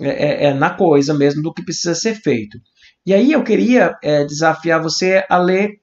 [0.00, 2.58] é, é, é na coisa mesmo do que precisa ser feito.
[3.04, 5.80] E aí eu queria é, desafiar você a ler,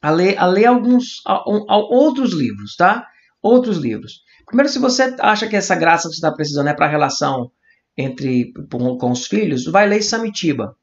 [0.00, 3.06] a ler, a ler alguns a, a, outros livros, tá?
[3.42, 4.22] Outros livros.
[4.46, 7.50] Primeiro, se você acha que essa graça que você está precisando é para a relação
[7.96, 10.74] entre com os filhos, vai ler Samitiba.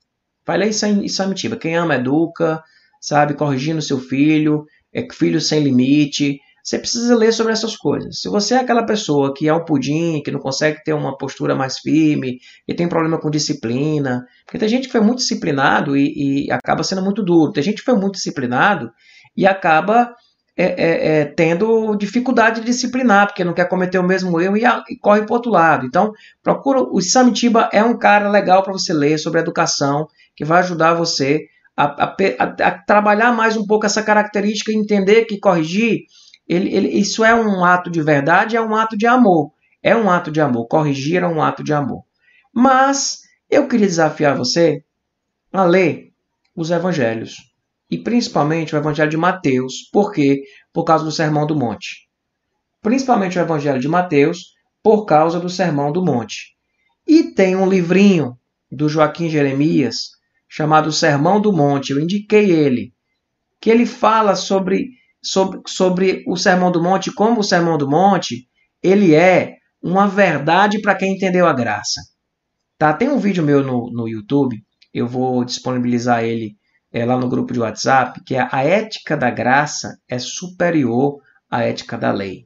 [0.51, 1.55] Vai ler Samitiba.
[1.55, 2.61] Quem ama educa,
[2.99, 6.41] sabe, corrigindo seu filho, é filho sem limite.
[6.61, 8.19] Você precisa ler sobre essas coisas.
[8.19, 11.55] Se você é aquela pessoa que é um pudim, que não consegue ter uma postura
[11.55, 16.47] mais firme, e tem problema com disciplina, porque tem gente que foi muito disciplinado e,
[16.47, 17.53] e acaba sendo muito duro.
[17.53, 18.91] Tem gente que foi muito disciplinado
[19.37, 20.13] e acaba
[20.57, 24.65] é, é, é, tendo dificuldade de disciplinar, porque não quer cometer o mesmo erro e,
[24.65, 25.85] a, e corre para outro lado.
[25.85, 26.11] Então,
[26.43, 26.81] procura.
[26.81, 31.45] O Samitiba é um cara legal para você ler sobre educação, que vai ajudar você
[31.75, 36.05] a, a, a, trabalhar mais um pouco essa característica e entender que corrigir
[36.47, 39.53] ele, ele, isso é um ato de verdade, é um ato de amor.
[39.81, 40.67] É um ato de amor.
[40.67, 42.03] Corrigir é um ato de amor.
[42.53, 44.83] Mas eu queria desafiar você
[45.51, 46.11] a ler
[46.53, 47.37] os evangelhos.
[47.89, 49.89] E principalmente o evangelho de Mateus.
[49.91, 50.43] Por quê?
[50.73, 52.09] Por causa do Sermão do Monte.
[52.81, 56.55] Principalmente o evangelho de Mateus, por causa do Sermão do Monte.
[57.07, 58.37] E tem um livrinho
[58.71, 60.11] do Joaquim Jeremias
[60.51, 61.93] chamado Sermão do Monte.
[61.93, 62.93] Eu indiquei ele.
[63.61, 64.89] Que ele fala sobre
[65.23, 68.47] sobre, sobre o Sermão do Monte, como o Sermão do Monte,
[68.81, 72.01] ele é uma verdade para quem entendeu a graça.
[72.77, 72.91] Tá?
[72.93, 74.61] Tem um vídeo meu no, no YouTube,
[74.93, 76.55] eu vou disponibilizar ele
[76.91, 81.63] é, lá no grupo de WhatsApp, que é a ética da graça é superior à
[81.63, 82.45] ética da lei.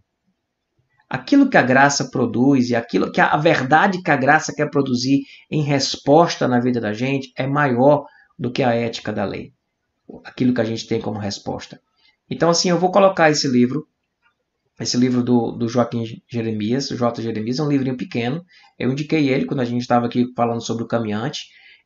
[1.16, 5.22] Aquilo que a graça produz e aquilo que a, verdade que a graça quer produzir
[5.50, 8.06] em resposta na vida da gente é maior
[8.38, 9.54] do que a ética da lei.
[10.26, 11.80] Aquilo que a gente tem como resposta.
[12.30, 13.88] Então, assim, eu vou colocar esse livro,
[14.78, 17.22] esse livro do, do Joaquim Jeremias, o J.
[17.22, 18.44] Jeremias, é um livrinho pequeno.
[18.78, 21.46] Eu indiquei ele quando a gente estava aqui falando sobre o caminhante.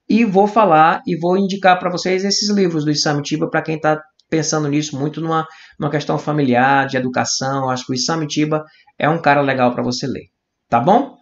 [0.09, 4.01] E vou falar e vou indicar para vocês esses livros do Isamitiba para quem está
[4.27, 5.45] pensando nisso muito numa,
[5.79, 7.69] numa questão familiar, de educação.
[7.69, 8.63] Acho que o Isamitiba
[8.99, 10.25] é um cara legal para você ler.
[10.69, 11.17] Tá bom?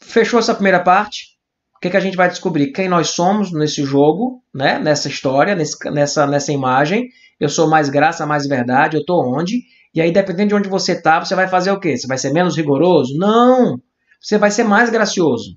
[0.00, 1.34] Fechou essa primeira parte.
[1.76, 2.72] O que, que a gente vai descobrir?
[2.72, 4.78] Quem nós somos nesse jogo, né?
[4.78, 7.08] nessa história, nesse, nessa, nessa imagem.
[7.38, 8.96] Eu sou mais graça, mais verdade.
[8.96, 9.60] Eu estou onde?
[9.92, 11.96] E aí, dependendo de onde você está, você vai fazer o quê?
[11.96, 13.18] Você vai ser menos rigoroso?
[13.18, 13.78] Não!
[14.20, 15.56] Você vai ser mais gracioso.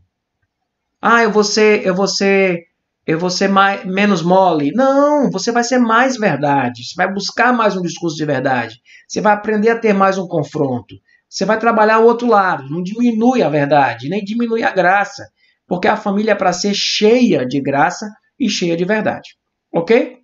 [1.01, 2.63] Ah, eu vou ser, eu vou ser,
[3.05, 4.71] eu vou ser mais, menos mole.
[4.73, 6.83] Não, você vai ser mais verdade.
[6.83, 8.75] Você vai buscar mais um discurso de verdade.
[9.07, 10.95] Você vai aprender a ter mais um confronto.
[11.29, 12.69] Você vai trabalhar o outro lado.
[12.69, 15.27] Não diminui a verdade, nem diminui a graça.
[15.67, 18.09] Porque a família é para ser cheia de graça
[18.39, 19.35] e cheia de verdade.
[19.73, 20.19] Ok?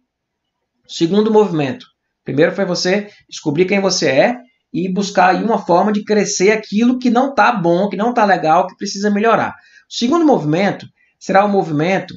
[0.88, 1.86] Segundo movimento.
[2.24, 4.38] Primeiro foi você descobrir quem você é
[4.74, 8.26] e buscar aí uma forma de crescer aquilo que não está bom, que não está
[8.26, 9.52] legal, que precisa melhorar.
[9.90, 10.88] O segundo movimento
[11.20, 12.16] será o movimento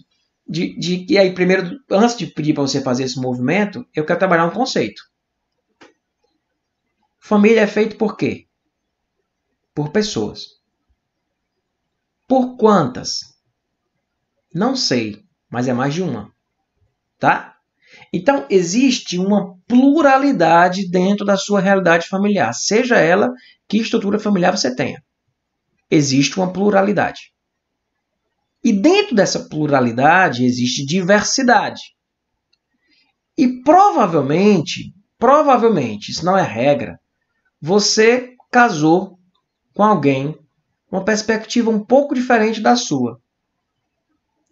[0.49, 4.19] de, de e aí primeiro antes de pedir para você fazer esse movimento, eu quero
[4.19, 5.03] trabalhar um conceito.
[7.19, 8.46] Família é feito por quê?
[9.77, 10.47] Por pessoas.
[12.27, 13.21] Por quantas?
[14.55, 16.33] Não sei, mas é mais de uma.
[17.19, 17.59] Tá?
[18.11, 23.31] Então, existe uma pluralidade dentro da sua realidade familiar, seja ela
[23.69, 25.05] que estrutura familiar você tenha.
[25.91, 27.35] Existe uma pluralidade.
[28.65, 31.83] E dentro dessa pluralidade existe diversidade.
[33.37, 36.99] E provavelmente, provavelmente, isso não é regra,
[37.61, 39.17] você casou
[39.77, 40.35] com alguém
[40.91, 43.21] uma perspectiva um pouco diferente da sua.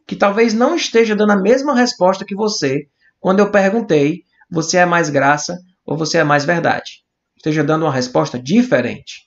[0.06, 2.86] Que talvez não esteja dando a mesma resposta que você
[3.18, 7.02] quando eu perguntei: você é mais graça ou você é mais verdade?
[7.36, 9.22] Esteja dando uma resposta diferente.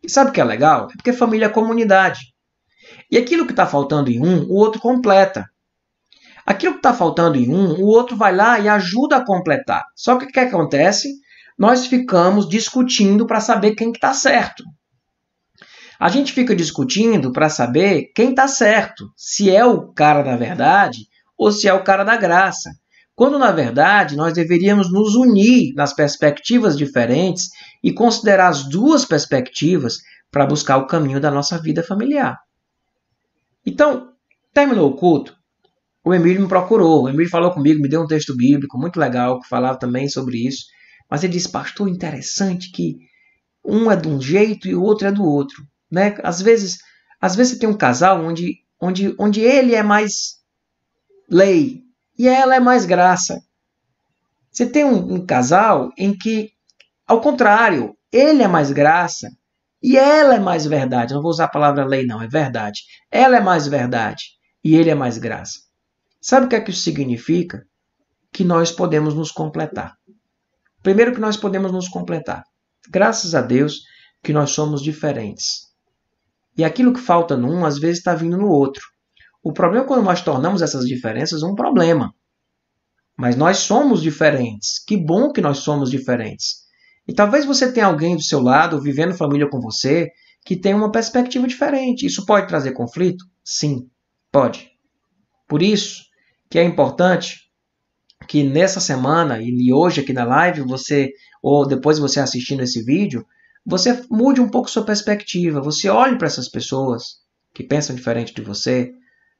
[0.00, 0.88] E sabe o que é legal?
[0.92, 2.20] É porque família é comunidade.
[3.10, 5.48] E aquilo que está faltando em um, o outro completa.
[6.46, 9.84] Aquilo que está faltando em um, o outro vai lá e ajuda a completar.
[9.96, 11.08] Só que o que acontece?
[11.58, 14.64] Nós ficamos discutindo para saber quem está certo.
[16.02, 21.06] A gente fica discutindo para saber quem está certo, se é o cara da verdade
[21.38, 22.70] ou se é o cara da graça.
[23.14, 27.50] Quando na verdade nós deveríamos nos unir nas perspectivas diferentes
[27.84, 32.36] e considerar as duas perspectivas para buscar o caminho da nossa vida familiar.
[33.64, 34.08] Então,
[34.52, 35.36] terminou o culto,
[36.04, 37.04] o Emílio me procurou.
[37.04, 40.48] O Emílio falou comigo, me deu um texto bíblico muito legal que falava também sobre
[40.48, 40.64] isso.
[41.08, 42.96] Mas ele disse, pastor, interessante que
[43.64, 45.62] um é de um jeito e o outro é do outro.
[45.92, 46.16] Né?
[46.22, 46.78] Às vezes,
[47.20, 50.38] às vezes você tem um casal onde, onde, onde ele é mais
[51.30, 51.82] lei
[52.18, 53.44] e ela é mais graça.
[54.50, 56.52] Você tem um, um casal em que,
[57.06, 59.28] ao contrário, ele é mais graça
[59.82, 61.12] e ela é mais verdade.
[61.12, 62.80] Não vou usar a palavra lei, não, é verdade.
[63.10, 64.24] Ela é mais verdade
[64.64, 65.58] e ele é mais graça.
[66.22, 67.66] Sabe o que é que isso significa?
[68.32, 69.94] Que nós podemos nos completar.
[70.82, 72.44] Primeiro, que nós podemos nos completar.
[72.88, 73.82] Graças a Deus
[74.22, 75.71] que nós somos diferentes.
[76.56, 78.82] E aquilo que falta num, às vezes está vindo no outro.
[79.42, 82.14] O problema é quando nós tornamos essas diferenças um problema.
[83.16, 84.82] Mas nós somos diferentes.
[84.84, 86.62] Que bom que nós somos diferentes.
[87.06, 90.10] E talvez você tenha alguém do seu lado, vivendo família com você,
[90.44, 92.06] que tem uma perspectiva diferente.
[92.06, 93.24] Isso pode trazer conflito?
[93.44, 93.88] Sim,
[94.30, 94.70] pode.
[95.48, 96.02] Por isso
[96.48, 97.40] que é importante
[98.28, 101.10] que nessa semana e hoje aqui na live, você
[101.42, 103.26] ou depois você assistindo esse vídeo,
[103.64, 107.22] você mude um pouco sua perspectiva, você olhe para essas pessoas
[107.54, 108.92] que pensam diferente de você,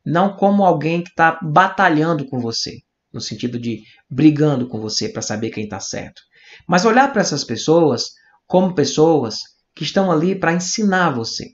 [0.04, 2.78] não como alguém que está batalhando com você,
[3.12, 6.22] no sentido de brigando com você para saber quem está certo.
[6.66, 8.12] Mas olhar para essas pessoas
[8.46, 9.38] como pessoas
[9.74, 11.50] que estão ali para ensinar você.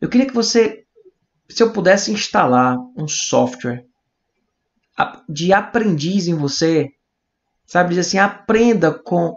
[0.00, 0.84] Eu queria que você,
[1.48, 3.84] se eu pudesse instalar um software
[5.28, 6.90] de aprendiz em você,
[7.64, 9.36] sabe, dizer assim, aprenda com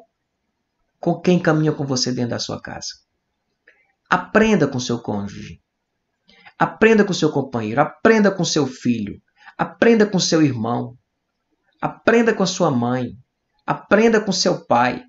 [0.99, 2.89] com quem caminha com você dentro da sua casa.
[4.09, 5.61] Aprenda com seu cônjuge.
[6.57, 9.21] Aprenda com seu companheiro, aprenda com seu filho,
[9.57, 10.97] aprenda com seu irmão,
[11.81, 13.17] aprenda com a sua mãe,
[13.69, 15.03] Aprenda com seu pai.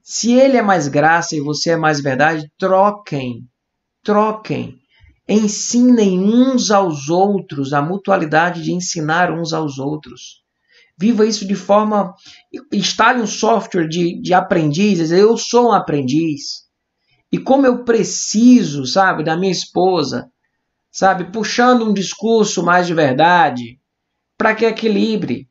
[0.00, 3.50] Se ele é mais graça e você é mais verdade, troquem.
[4.04, 4.78] Troquem.
[5.28, 10.44] Ensinem uns aos outros a mutualidade de ensinar uns aos outros.
[10.98, 12.14] Viva isso de forma.
[12.72, 15.10] Instale um software de, de aprendizes.
[15.10, 16.66] Eu sou um aprendiz.
[17.30, 20.30] E como eu preciso, sabe, da minha esposa,
[20.90, 23.78] sabe, puxando um discurso mais de verdade,
[24.38, 25.48] para que equilibre.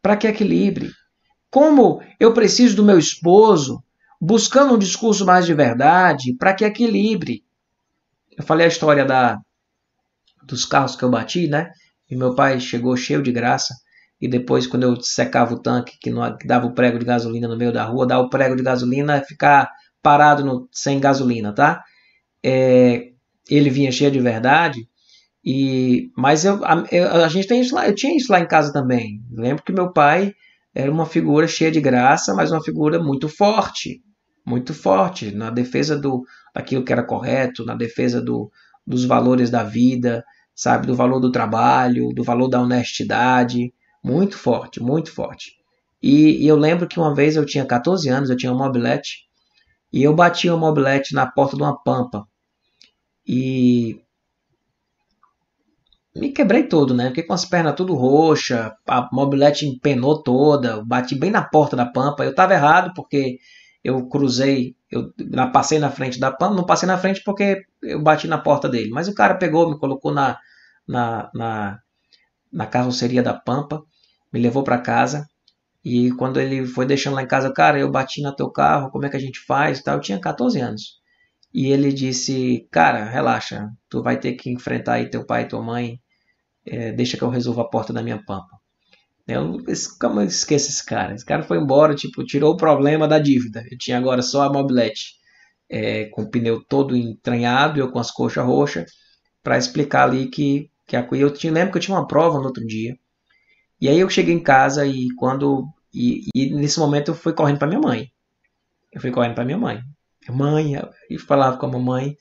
[0.00, 0.92] Para que equilibre.
[1.50, 3.82] Como eu preciso do meu esposo,
[4.20, 7.42] buscando um discurso mais de verdade, para que equilibre.
[8.36, 9.38] Eu falei a história da,
[10.44, 11.72] dos carros que eu bati, né?
[12.10, 13.74] E meu pai chegou cheio de graça.
[14.20, 17.46] E depois, quando eu secava o tanque, que, não, que dava o prego de gasolina
[17.46, 19.70] no meio da rua, dar o prego de gasolina e ficar
[20.02, 21.82] parado no, sem gasolina, tá?
[22.44, 23.10] É,
[23.48, 24.88] ele vinha cheio de verdade.
[25.44, 26.84] E, mas eu, a,
[27.24, 29.22] a gente tem isso lá, eu tinha isso lá em casa também.
[29.32, 30.34] lembro que meu pai
[30.74, 34.02] era uma figura cheia de graça, mas uma figura muito forte,
[34.46, 38.50] muito forte na defesa do daquilo que era correto, na defesa do,
[38.86, 43.72] dos valores da vida, sabe, do valor do trabalho, do valor da honestidade,
[44.08, 45.52] muito forte, muito forte.
[46.02, 49.28] E, e eu lembro que uma vez eu tinha 14 anos, eu tinha um mobilete
[49.92, 52.26] e eu bati uma mobilete na porta de uma pampa.
[53.26, 54.00] E
[56.14, 57.08] me quebrei todo, né?
[57.08, 61.86] Fiquei com as pernas tudo roxa, a mobilete empenou toda, bati bem na porta da
[61.86, 62.24] pampa.
[62.24, 63.38] Eu estava errado porque
[63.84, 65.12] eu cruzei, eu
[65.52, 68.90] passei na frente da pampa, não passei na frente porque eu bati na porta dele.
[68.90, 70.38] Mas o cara pegou, me colocou na,
[70.86, 71.78] na, na,
[72.52, 73.82] na carroceria da pampa,
[74.32, 75.26] me levou para casa.
[75.84, 79.06] E quando ele foi deixando lá em casa, cara, eu bati no teu carro, como
[79.06, 79.82] é que a gente faz?
[79.86, 80.98] Eu tinha 14 anos.
[81.52, 85.62] E ele disse, cara, relaxa, tu vai ter que enfrentar aí teu pai e tua
[85.62, 85.98] mãe
[86.66, 88.58] é, deixa que eu resolva a porta da minha pampa.
[89.26, 89.58] Eu,
[90.00, 91.14] como eu esqueço esse cara?
[91.14, 93.62] Esse cara foi embora, tipo, tirou o problema da dívida.
[93.70, 95.18] Eu tinha agora só a mobilete
[95.70, 98.90] é, com o pneu todo entranhado, eu com as coxas roxas,
[99.42, 102.46] para explicar ali que, que a eu tinha, lembro que eu tinha uma prova no
[102.46, 102.96] outro dia.
[103.80, 107.58] E aí eu cheguei em casa e quando e, e nesse momento eu fui correndo
[107.58, 108.08] para minha mãe.
[108.92, 109.80] Eu fui correndo para minha mãe.
[110.30, 110.74] Mãe,
[111.08, 112.16] e falava com a mamãe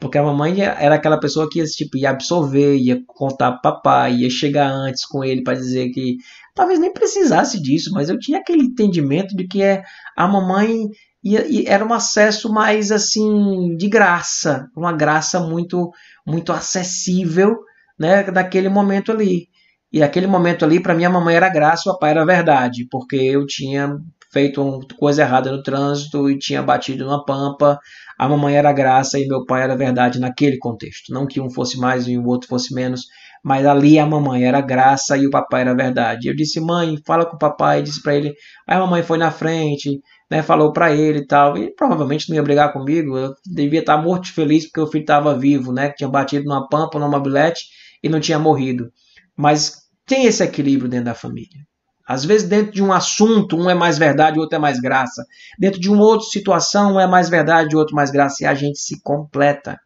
[0.00, 4.30] porque a mamãe era aquela pessoa que tipo, ia absorver, ia contar pro papai, ia
[4.30, 6.16] chegar antes com ele para dizer que
[6.54, 9.82] talvez nem precisasse disso, mas eu tinha aquele entendimento de que é,
[10.16, 10.88] a mamãe
[11.22, 15.92] ia, era um acesso mais assim de graça, uma graça muito
[16.26, 17.58] muito acessível,
[17.98, 19.48] né, daquele momento ali.
[19.92, 23.16] E aquele momento ali para mim a mamãe era graça, o papai era verdade, porque
[23.16, 23.96] eu tinha
[24.32, 27.78] feito uma coisa errada no trânsito e tinha batido numa pampa,
[28.16, 31.12] a mamãe era graça e meu pai era verdade naquele contexto.
[31.12, 33.06] Não que um fosse mais e o outro fosse menos,
[33.42, 36.28] mas ali a mamãe era graça e o papai era verdade.
[36.28, 38.34] Eu disse, mãe, fala com o papai, disse para ele.
[38.68, 40.00] Aí a mamãe foi na frente,
[40.30, 41.56] né, falou para ele e tal.
[41.58, 45.36] E provavelmente não ia brigar comigo, eu devia estar morto feliz porque o filho estava
[45.36, 47.64] vivo, né, que tinha batido numa pampa, numa mobilete
[48.02, 48.92] e não tinha morrido.
[49.36, 49.79] Mas
[50.10, 51.64] tem esse equilíbrio dentro da família.
[52.04, 55.24] Às vezes, dentro de um assunto, um é mais verdade, o outro é mais graça.
[55.56, 58.42] Dentro de uma outra situação, um é mais verdade, o outro mais graça.
[58.42, 59.78] E a gente se completa.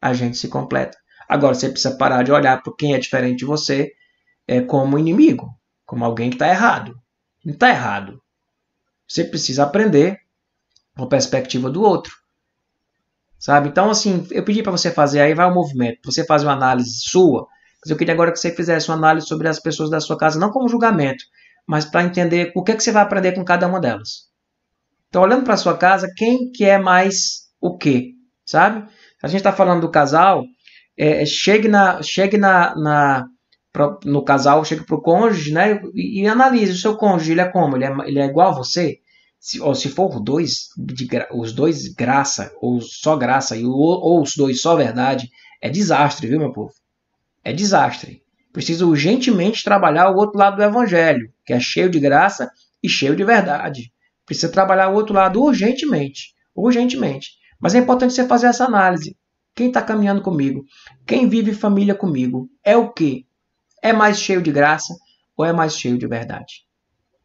[0.00, 0.98] A gente se completa.
[1.28, 3.92] Agora, você precisa parar de olhar para quem é diferente de você
[4.48, 7.00] é, como inimigo, como alguém que está errado.
[7.44, 8.20] Não está errado.
[9.06, 10.18] Você precisa aprender
[10.96, 12.16] a perspectiva do outro.
[13.38, 13.68] Sabe?
[13.68, 16.00] Então, assim, eu pedi para você fazer, aí vai o movimento.
[16.04, 17.46] Você faz uma análise sua.
[17.82, 20.38] Mas eu queria agora que você fizesse uma análise sobre as pessoas da sua casa,
[20.38, 21.24] não como julgamento,
[21.66, 24.30] mas para entender o que, é que você vai aprender com cada uma delas.
[25.08, 28.12] Então, olhando para a sua casa, quem que é mais o quê?
[28.46, 28.88] Sabe?
[29.22, 30.44] A gente está falando do casal,
[30.96, 33.26] é, chegue, na, chegue na, na
[34.04, 37.32] no casal, chegue para o cônjuge né, e, e, analise o seu cônjuge.
[37.32, 37.76] Ele é como?
[37.76, 38.98] Ele é, ele é igual a você?
[39.40, 44.36] Se, ou se for dois, de, os dois graça, ou só graça, ou, ou os
[44.36, 45.28] dois só verdade,
[45.60, 46.72] é desastre, viu, meu povo?
[47.44, 52.50] É desastre precisa urgentemente trabalhar o outro lado do evangelho, que é cheio de graça
[52.82, 53.90] e cheio de verdade.
[54.26, 57.30] Precisa trabalhar o outro lado urgentemente, urgentemente.
[57.58, 59.16] Mas é importante você fazer essa análise.
[59.54, 60.64] Quem está caminhando comigo?
[61.06, 62.48] Quem vive família comigo?
[62.62, 63.26] É o que?
[63.82, 64.94] É mais cheio de graça
[65.36, 66.64] ou é mais cheio de verdade?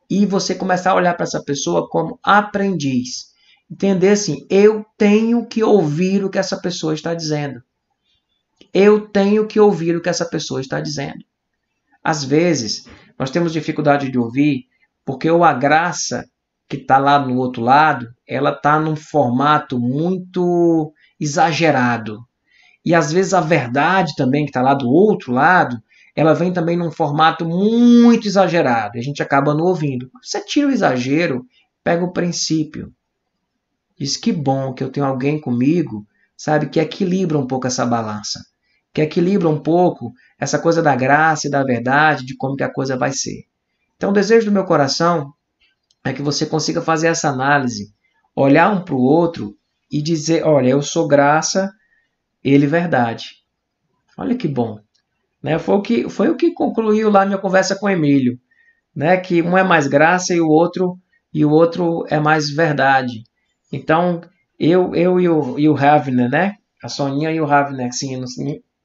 [0.10, 3.28] E você começar a olhar para essa pessoa como aprendiz.
[3.70, 7.62] Entender assim, eu tenho que ouvir o que essa pessoa está dizendo
[8.74, 11.24] eu tenho que ouvir o que essa pessoa está dizendo.
[12.04, 12.88] Às vezes,
[13.18, 14.66] nós temos dificuldade de ouvir
[15.06, 16.26] porque a graça
[16.68, 22.20] que está lá no outro lado, ela está num formato muito exagerado.
[22.84, 25.82] E às vezes a verdade também que está lá do outro lado,
[26.16, 28.98] ela vem também num formato muito exagerado.
[28.98, 30.10] E a gente acaba não ouvindo.
[30.22, 31.46] Você tira o exagero,
[31.84, 32.92] pega o princípio.
[33.98, 36.06] Diz que bom que eu tenho alguém comigo,
[36.36, 38.42] sabe, que equilibra um pouco essa balança,
[38.98, 42.74] que equilibra um pouco essa coisa da graça e da verdade, de como que a
[42.74, 43.44] coisa vai ser.
[43.96, 45.32] Então, o desejo do meu coração
[46.04, 47.94] é que você consiga fazer essa análise,
[48.36, 49.56] olhar um para o outro
[49.92, 51.72] e dizer: olha, eu sou graça,
[52.44, 53.36] ele verdade.
[54.18, 54.80] Olha que bom.
[55.44, 55.60] Né?
[55.60, 58.40] Foi, o que, foi o que concluiu lá minha conversa com o Emílio.
[58.96, 59.16] Né?
[59.18, 60.98] Que um é mais graça e o outro
[61.32, 63.22] e o outro é mais verdade.
[63.72, 64.22] Então,
[64.60, 66.56] eu, eu e o, e o Ravner, né?
[66.82, 68.20] A Soninha e o Ravner, sim,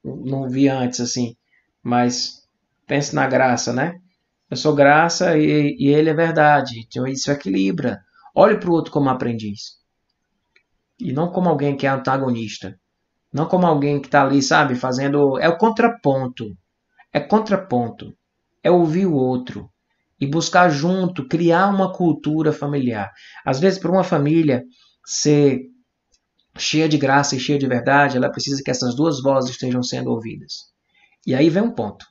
[0.04, 1.36] não, vi antes, assim.
[1.82, 2.48] Mas
[2.86, 3.98] pense na graça, né?
[4.50, 6.80] Eu sou graça e, e ele é verdade.
[6.86, 8.00] Então isso equilibra.
[8.34, 9.78] Olhe para o outro como aprendiz.
[10.98, 12.78] E não como alguém que é antagonista.
[13.32, 15.38] Não como alguém que está ali, sabe, fazendo.
[15.38, 16.56] É o contraponto.
[17.12, 18.14] É contraponto.
[18.62, 19.70] É ouvir o outro.
[20.20, 23.10] E buscar junto, criar uma cultura familiar.
[23.44, 24.62] Às vezes, para uma família
[25.04, 25.71] ser
[26.56, 30.10] cheia de graça e cheia de verdade, ela precisa que essas duas vozes estejam sendo
[30.10, 30.72] ouvidas.
[31.26, 32.04] E aí vem um ponto.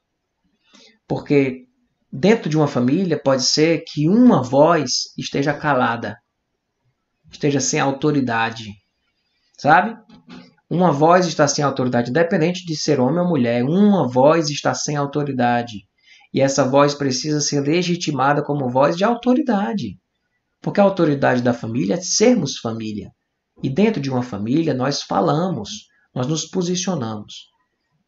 [1.07, 1.65] Porque
[2.11, 6.17] dentro de uma família pode ser que uma voz esteja calada,
[7.31, 8.65] esteja sem autoridade.
[9.57, 9.95] Sabe?
[10.69, 14.95] Uma voz está sem autoridade, independente de ser homem ou mulher, uma voz está sem
[14.95, 15.85] autoridade.
[16.33, 19.99] E essa voz precisa ser legitimada como voz de autoridade.
[20.61, 23.11] Porque a autoridade da família é sermos família.
[23.63, 27.51] E dentro de uma família nós falamos, nós nos posicionamos.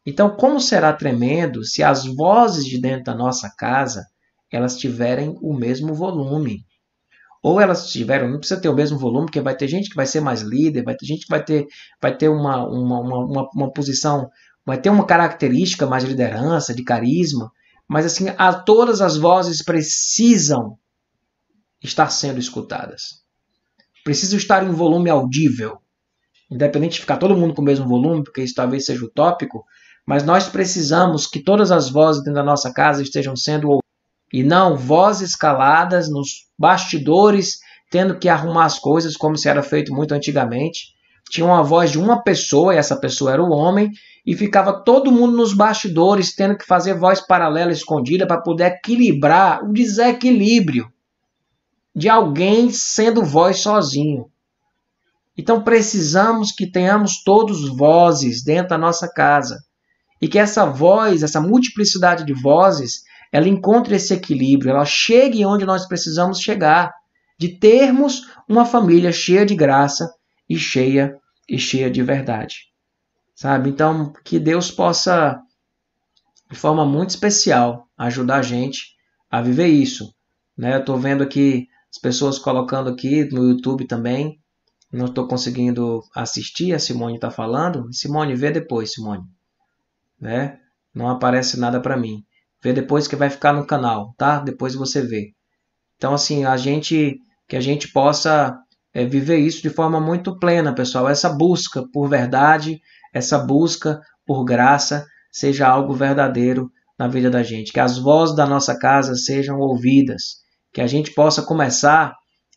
[0.06, 4.04] Então, como será tremendo se as vozes de dentro da nossa casa
[4.50, 6.64] elas tiverem o mesmo volume?
[7.42, 10.06] Ou elas tiveram, não precisa ter o mesmo volume, porque vai ter gente que vai
[10.06, 11.66] ser mais líder, vai ter gente que vai ter,
[12.00, 14.30] vai ter uma, uma, uma, uma posição,
[14.64, 17.50] vai ter uma característica mais de liderança, de carisma,
[17.86, 20.78] mas assim, a, todas as vozes precisam
[21.82, 23.23] estar sendo escutadas.
[24.04, 25.78] Precisam estar em volume audível.
[26.50, 29.64] Independente de ficar todo mundo com o mesmo volume, porque isso talvez seja utópico,
[30.06, 33.84] mas nós precisamos que todas as vozes dentro da nossa casa estejam sendo ouvidas.
[34.30, 39.94] E não vozes caladas nos bastidores, tendo que arrumar as coisas como se era feito
[39.94, 40.92] muito antigamente.
[41.30, 43.90] Tinha uma voz de uma pessoa, e essa pessoa era o homem,
[44.26, 49.64] e ficava todo mundo nos bastidores tendo que fazer voz paralela escondida para poder equilibrar
[49.64, 50.92] o desequilíbrio
[51.94, 54.30] de alguém sendo voz sozinho.
[55.36, 59.58] Então precisamos que tenhamos todos vozes dentro da nossa casa
[60.20, 65.64] e que essa voz, essa multiplicidade de vozes, ela encontre esse equilíbrio, ela chegue onde
[65.64, 66.92] nós precisamos chegar,
[67.38, 70.08] de termos uma família cheia de graça
[70.48, 71.18] e cheia
[71.48, 72.72] e cheia de verdade.
[73.34, 73.70] Sabe?
[73.70, 75.40] Então, que Deus possa
[76.48, 78.94] de forma muito especial ajudar a gente
[79.28, 80.14] a viver isso,
[80.56, 80.76] né?
[80.76, 84.40] Eu estou vendo aqui as pessoas colocando aqui no YouTube também.
[84.92, 87.92] Não estou conseguindo assistir, a Simone está falando.
[87.92, 89.24] Simone, vê depois, Simone
[90.20, 90.58] né?
[90.94, 92.24] Não aparece nada para mim.
[92.62, 94.38] Vê depois que vai ficar no canal, tá?
[94.38, 95.32] Depois você vê.
[95.96, 98.58] Então assim, a gente que a gente possa
[98.94, 101.08] é, viver isso de forma muito plena, pessoal.
[101.08, 102.80] Essa busca por verdade,
[103.12, 108.46] essa busca por graça seja algo verdadeiro na vida da gente, que as vozes da
[108.46, 110.43] nossa casa sejam ouvidas,
[110.74, 112.12] que a gente possa começar,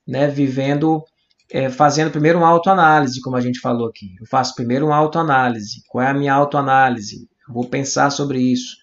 [0.08, 1.04] né, vivendo
[1.50, 4.16] é, fazendo primeiro uma autoanálise, como a gente falou aqui.
[4.20, 5.82] Eu faço primeiro uma autoanálise.
[5.88, 7.28] Qual é a minha autoanálise?
[7.48, 8.76] Eu vou pensar sobre isso.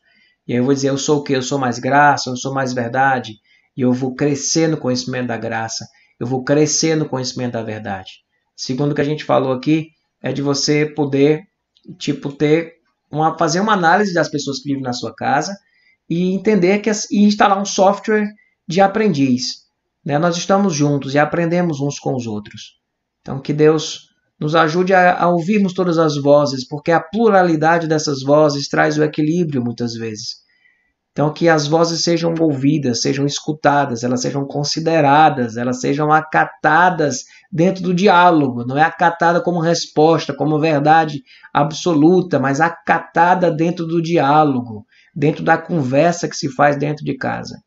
[0.47, 1.35] E aí eu vou dizer, eu sou o que?
[1.35, 3.35] Eu sou mais graça, eu sou mais verdade.
[3.77, 5.87] E eu vou crescer no conhecimento da graça.
[6.19, 8.13] Eu vou crescer no conhecimento da verdade.
[8.57, 9.89] Segundo o que a gente falou aqui,
[10.23, 11.43] é de você poder,
[11.99, 12.75] tipo, ter
[13.11, 15.55] uma, fazer uma análise das pessoas que vivem na sua casa
[16.09, 18.27] e entender que e instalar um software
[18.67, 19.65] de aprendiz.
[20.05, 20.19] Né?
[20.19, 22.79] Nós estamos juntos e aprendemos uns com os outros.
[23.21, 24.09] Então que Deus
[24.39, 29.05] nos ajude a, a ouvirmos todas as vozes, porque a pluralidade dessas vozes traz o
[29.05, 30.45] equilíbrio muitas vezes.
[31.15, 37.85] Então, que as vozes sejam ouvidas, sejam escutadas, elas sejam consideradas, elas sejam acatadas dentro
[37.85, 38.67] do diálogo.
[38.67, 44.85] Não é acatada como resposta, como verdade absoluta, mas acatada dentro do diálogo,
[45.15, 47.63] dentro da conversa que se faz dentro de casa.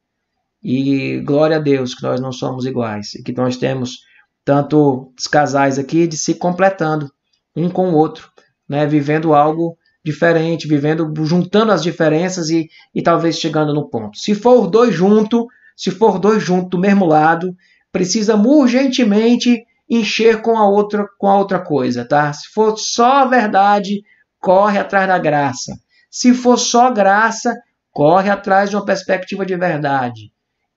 [0.70, 4.00] E glória a Deus que nós não somos iguais e que nós temos
[4.44, 7.10] tanto os casais aqui de se completando
[7.56, 8.30] um com o outro,
[8.68, 14.18] né, vivendo algo diferente, vivendo, juntando as diferenças e, e talvez chegando no ponto.
[14.18, 17.56] Se for dois juntos, se for dois juntos do mesmo lado,
[17.90, 22.34] precisa urgentemente encher com a outra com a outra coisa, tá?
[22.34, 24.02] Se for só a verdade,
[24.38, 25.78] corre atrás da graça.
[26.12, 27.56] Se for só graça,
[27.90, 30.30] corre atrás de uma perspectiva de verdade.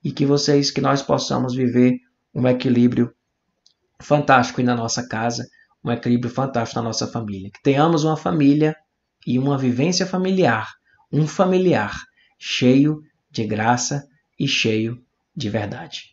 [0.03, 1.99] E que vocês, que nós possamos viver
[2.33, 3.13] um equilíbrio
[4.01, 5.47] fantástico na nossa casa,
[5.83, 7.51] um equilíbrio fantástico na nossa família.
[7.51, 8.75] Que tenhamos uma família
[9.25, 10.71] e uma vivência familiar,
[11.11, 11.95] um familiar
[12.39, 14.07] cheio de graça
[14.39, 15.03] e cheio
[15.35, 16.10] de verdade.